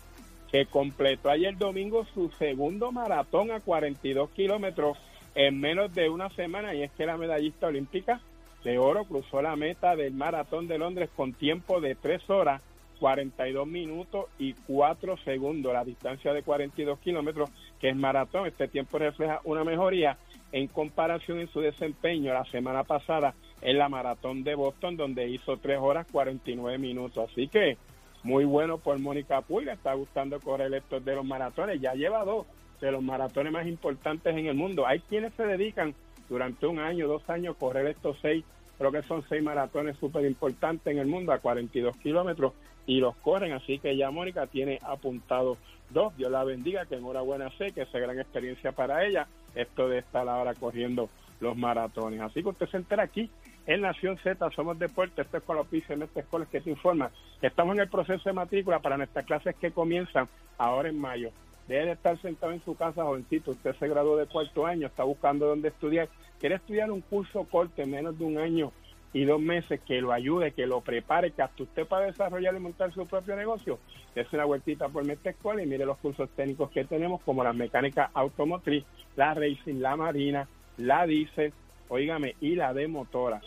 que 0.55 0.67
completó 0.67 1.31
ayer 1.31 1.59
domingo 1.59 2.07
su 2.15 2.31
segundo 2.39 2.93
maratón 2.93 3.51
a 3.51 3.59
42 3.59 4.31
kilómetros 4.31 4.97
en 5.35 5.59
menos 5.59 5.93
de 5.93 6.09
una 6.09 6.31
semana 6.31 6.77
y 6.77 6.85
es 6.85 6.93
que 6.93 7.07
la 7.07 7.17
medallista 7.17 7.67
olímpica 7.67 8.21
de 8.63 8.79
oro 8.79 9.05
cruzó 9.05 9.43
la 9.43 9.57
meta 9.57 9.97
del 9.97 10.15
maratón 10.15 10.69
de 10.69 10.79
Londres 10.79 11.11
con 11.17 11.33
tiempo 11.33 11.81
de 11.81 11.97
3 11.97 12.31
horas 12.31 12.63
42 13.01 13.67
minutos 13.67 14.27
y 14.39 14.53
4 14.69 15.17
segundos. 15.25 15.73
La 15.73 15.85
distancia 15.85 16.33
de 16.33 16.45
42 16.45 17.01
kilómetros, 17.01 17.51
que 17.81 17.89
es 17.89 17.97
maratón, 17.97 18.47
este 18.47 18.69
tiempo 18.69 19.01
refleja 19.01 19.41
una 19.43 19.65
mejoría 19.65 20.19
en 20.53 20.69
comparación 20.69 21.41
en 21.41 21.49
su 21.49 21.63
desempeño 21.63 22.33
la 22.33 22.45
semana 22.45 22.85
pasada 22.85 23.35
en 23.61 23.77
la 23.77 23.89
maratón 23.89 24.45
de 24.45 24.55
Boston, 24.55 24.97
donde 24.97 25.29
hizo 25.29 25.57
3 25.57 25.81
horas 25.81 26.07
49 26.13 26.79
minutos. 26.79 27.29
Así 27.29 27.49
que 27.49 27.77
muy 28.25 28.47
bueno 28.47 28.79
por 28.79 28.99
Mónica 28.99 29.45
le 29.49 29.73
está 29.73 29.93
gustando 29.93 30.41
correr 30.41 30.73
estos 30.75 31.05
de 31.05 31.15
los 31.15 31.25
maratones. 31.25 31.81
Ya 31.81 31.93
lleva 31.93 32.25
dos 32.25 32.47
de 32.81 32.91
los 32.91 33.03
maratones 33.03 33.53
más 33.53 33.67
importantes 33.67 34.35
en 34.35 34.47
el 34.47 34.55
mundo. 34.55 34.87
Hay 34.87 35.01
quienes 35.01 35.33
se 35.35 35.45
dedican 35.45 35.95
durante 36.29 36.67
un 36.67 36.79
año, 36.79 37.07
dos 37.07 37.29
años, 37.29 37.55
a 37.55 37.59
correr 37.59 37.87
estos 37.87 38.17
seis, 38.23 38.43
creo 38.79 38.91
que 38.91 39.03
son 39.03 39.23
seis 39.29 39.43
maratones 39.43 39.97
súper 39.99 40.25
importantes 40.25 40.91
en 40.91 40.99
el 40.99 41.07
mundo 41.07 41.33
a 41.33 41.39
42 41.39 41.97
kilómetros 41.99 42.55
y 42.87 42.99
los 42.99 43.15
corren. 43.17 43.53
Así 43.53 43.79
que 43.79 43.95
ya 43.95 44.11
Mónica 44.11 44.47
tiene 44.47 44.79
apuntado 44.83 45.59
dos. 45.91 46.17
Dios 46.17 46.31
la 46.31 46.45
bendiga, 46.45 46.87
que 46.87 46.97
enhorabuena 46.97 47.51
sé 47.59 47.73
que 47.73 47.83
es 47.83 47.93
gran 47.93 48.19
experiencia 48.19 48.73
para 48.73 49.05
ella 49.05 49.29
esto 49.55 49.89
de 49.89 49.99
estar 49.99 50.27
ahora 50.29 50.55
corriendo 50.55 51.11
los 51.41 51.57
maratones. 51.59 52.23
Así 52.23 52.43
que 52.43 52.49
usted 52.49 52.69
se 52.71 52.79
entera 52.79 53.03
aquí 53.03 53.31
en 53.67 53.81
Nación 53.81 54.19
Z, 54.19 54.51
somos 54.51 54.79
deporte, 54.79 55.23
esto 55.23 55.39
es 55.39 55.43
con 55.43 55.57
los 55.57 55.67
pisos 55.67 55.91
en 55.91 56.03
esta 56.03 56.21
escuela 56.21 56.47
que 56.51 56.61
te 56.61 56.71
informa 56.71 57.11
estamos 57.47 57.75
en 57.75 57.83
el 57.83 57.89
proceso 57.89 58.29
de 58.29 58.33
matrícula 58.33 58.79
para 58.79 58.97
nuestras 58.97 59.25
clases 59.25 59.55
que 59.57 59.71
comienzan 59.71 60.29
ahora 60.59 60.89
en 60.89 60.99
mayo. 60.99 61.31
Debe 61.69 61.87
de 61.87 61.93
estar 61.93 62.21
sentado 62.21 62.53
en 62.53 62.63
su 62.63 62.77
casa, 62.77 63.05
jovencito. 63.05 63.53
Usted 63.53 63.75
se 63.77 63.89
graduó 63.89 64.17
de 64.17 64.27
cuarto 64.27 64.67
año, 64.67 64.87
está 64.87 65.05
buscando 65.05 65.47
dónde 65.47 65.69
estudiar. 65.69 66.09
Quiere 66.39 66.57
estudiar 66.57 66.91
un 66.91 67.01
curso 67.01 67.45
corto 67.45 67.83
en 67.83 67.91
menos 67.91 68.19
de 68.19 68.25
un 68.25 68.39
año 68.39 68.73
y 69.13 69.25
dos 69.25 69.41
meses 69.41 69.81
que 69.87 70.01
lo 70.01 70.13
ayude, 70.13 70.53
que 70.53 70.67
lo 70.67 70.81
prepare, 70.81 71.31
que 71.31 71.43
hasta 71.43 71.63
usted 71.63 71.87
para 71.87 72.07
desarrollar 72.07 72.55
y 72.55 72.59
montar 72.59 72.93
su 72.93 73.07
propio 73.07 73.37
negocio. 73.37 73.79
Es 74.15 74.31
una 74.33 74.45
vueltita 74.45 74.89
por 74.89 75.07
nuestra 75.07 75.31
escuela 75.31 75.63
y 75.63 75.67
mire 75.67 75.87
los 75.87 75.99
cursos 75.99 76.29
técnicos 76.31 76.71
que 76.71 76.85
tenemos, 76.85 77.23
como 77.23 77.45
la 77.45 77.53
mecánica 77.53 78.11
automotriz, 78.13 78.85
la 79.17 79.33
racing, 79.33 79.81
la 79.81 79.97
marina, 79.97 80.49
la 80.79 81.07
diésel, 81.07 81.53
oígame, 81.89 82.35
y 82.41 82.57
la 82.57 82.75
de 82.75 82.89
motoras. 82.89 83.45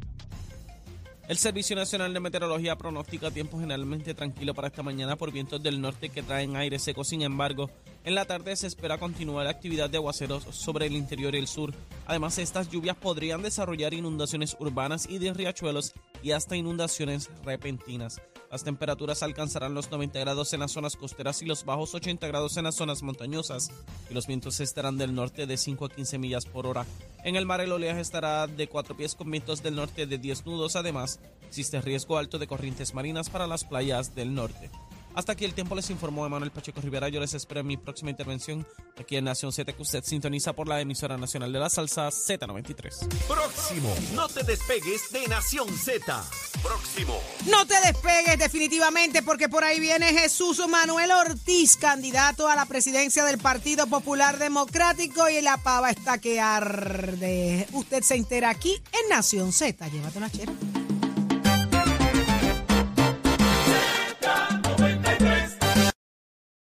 El 1.32 1.38
Servicio 1.38 1.74
Nacional 1.74 2.12
de 2.12 2.20
Meteorología 2.20 2.76
pronostica 2.76 3.30
tiempo 3.30 3.58
generalmente 3.58 4.12
tranquilo 4.12 4.52
para 4.52 4.68
esta 4.68 4.82
mañana 4.82 5.16
por 5.16 5.32
vientos 5.32 5.62
del 5.62 5.80
norte 5.80 6.10
que 6.10 6.22
traen 6.22 6.56
aire 6.56 6.78
seco. 6.78 7.04
Sin 7.04 7.22
embargo, 7.22 7.70
en 8.04 8.14
la 8.14 8.26
tarde 8.26 8.54
se 8.54 8.66
espera 8.66 8.98
continuar 8.98 9.46
la 9.46 9.50
actividad 9.52 9.88
de 9.88 9.96
aguaceros 9.96 10.44
sobre 10.50 10.88
el 10.88 10.92
interior 10.92 11.34
y 11.34 11.38
el 11.38 11.46
sur. 11.46 11.72
Además, 12.06 12.36
estas 12.36 12.68
lluvias 12.68 12.98
podrían 12.98 13.40
desarrollar 13.40 13.94
inundaciones 13.94 14.58
urbanas 14.60 15.08
y 15.08 15.16
de 15.16 15.32
riachuelos 15.32 15.94
y 16.22 16.32
hasta 16.32 16.54
inundaciones 16.54 17.30
repentinas. 17.46 18.20
Las 18.52 18.62
temperaturas 18.62 19.24
alcanzarán 19.24 19.74
los 19.74 19.90
90 19.90 20.20
grados 20.20 20.52
en 20.52 20.60
las 20.60 20.70
zonas 20.70 20.94
costeras 20.94 21.42
y 21.42 21.46
los 21.46 21.64
bajos 21.64 21.94
80 21.94 22.24
grados 22.28 22.56
en 22.56 22.64
las 22.64 22.76
zonas 22.76 23.02
montañosas. 23.02 23.72
Y 24.08 24.14
los 24.14 24.28
vientos 24.28 24.60
estarán 24.60 24.98
del 24.98 25.14
norte 25.14 25.46
de 25.46 25.56
5 25.56 25.86
a 25.86 25.88
15 25.88 26.18
millas 26.18 26.46
por 26.46 26.66
hora. 26.66 26.86
En 27.24 27.34
el 27.34 27.46
mar 27.46 27.60
el 27.60 27.72
oleaje 27.72 28.00
estará 28.00 28.46
de 28.46 28.68
4 28.68 28.96
pies 28.96 29.16
con 29.16 29.30
vientos 29.30 29.62
del 29.62 29.74
norte 29.74 30.06
de 30.06 30.18
10 30.18 30.46
nudos. 30.46 30.76
Además, 30.76 31.18
Existe 31.52 31.82
riesgo 31.82 32.16
alto 32.16 32.38
de 32.38 32.46
corrientes 32.46 32.94
marinas 32.94 33.28
para 33.28 33.46
las 33.46 33.64
playas 33.64 34.14
del 34.14 34.34
norte. 34.34 34.70
Hasta 35.14 35.32
aquí 35.32 35.44
el 35.44 35.54
tiempo 35.54 35.74
les 35.74 35.90
informó 35.90 36.24
Emanuel 36.24 36.50
Pacheco 36.50 36.80
Rivera. 36.80 37.08
Yo 37.08 37.20
les 37.20 37.34
espero 37.34 37.60
en 37.60 37.66
mi 37.66 37.76
próxima 37.76 38.10
intervención 38.10 38.66
aquí 38.98 39.16
en 39.16 39.24
Nación 39.24 39.52
Z 39.52 39.72
que 39.72 39.82
usted 39.82 40.02
sintoniza 40.04 40.52
por 40.54 40.68
la 40.68 40.80
emisora 40.80 41.16
nacional 41.16 41.52
de 41.52 41.58
la 41.58 41.68
salsa 41.68 42.08
Z93. 42.08 43.08
Próximo. 43.26 43.94
No 44.14 44.28
te 44.28 44.42
despegues 44.42 45.10
de 45.12 45.28
Nación 45.28 45.68
Z. 45.68 46.24
Próximo. 46.62 47.20
No 47.50 47.66
te 47.66 47.74
despegues 47.80 48.38
definitivamente 48.38 49.22
porque 49.22 49.48
por 49.48 49.64
ahí 49.64 49.80
viene 49.80 50.12
Jesús 50.12 50.66
Manuel 50.68 51.10
Ortiz, 51.10 51.76
candidato 51.76 52.48
a 52.48 52.56
la 52.56 52.66
presidencia 52.66 53.24
del 53.24 53.38
Partido 53.38 53.86
Popular 53.86 54.38
Democrático 54.38 55.28
y 55.28 55.40
la 55.42 55.58
pava 55.58 55.90
está 55.90 56.18
que 56.18 56.40
arde. 56.40 57.66
Usted 57.72 58.02
se 58.02 58.14
entera 58.14 58.50
aquí 58.50 58.74
en 58.74 59.08
Nación 59.10 59.52
Z. 59.52 59.88
Llévate 59.88 60.18
una 60.18 60.30
chera. 60.30 60.52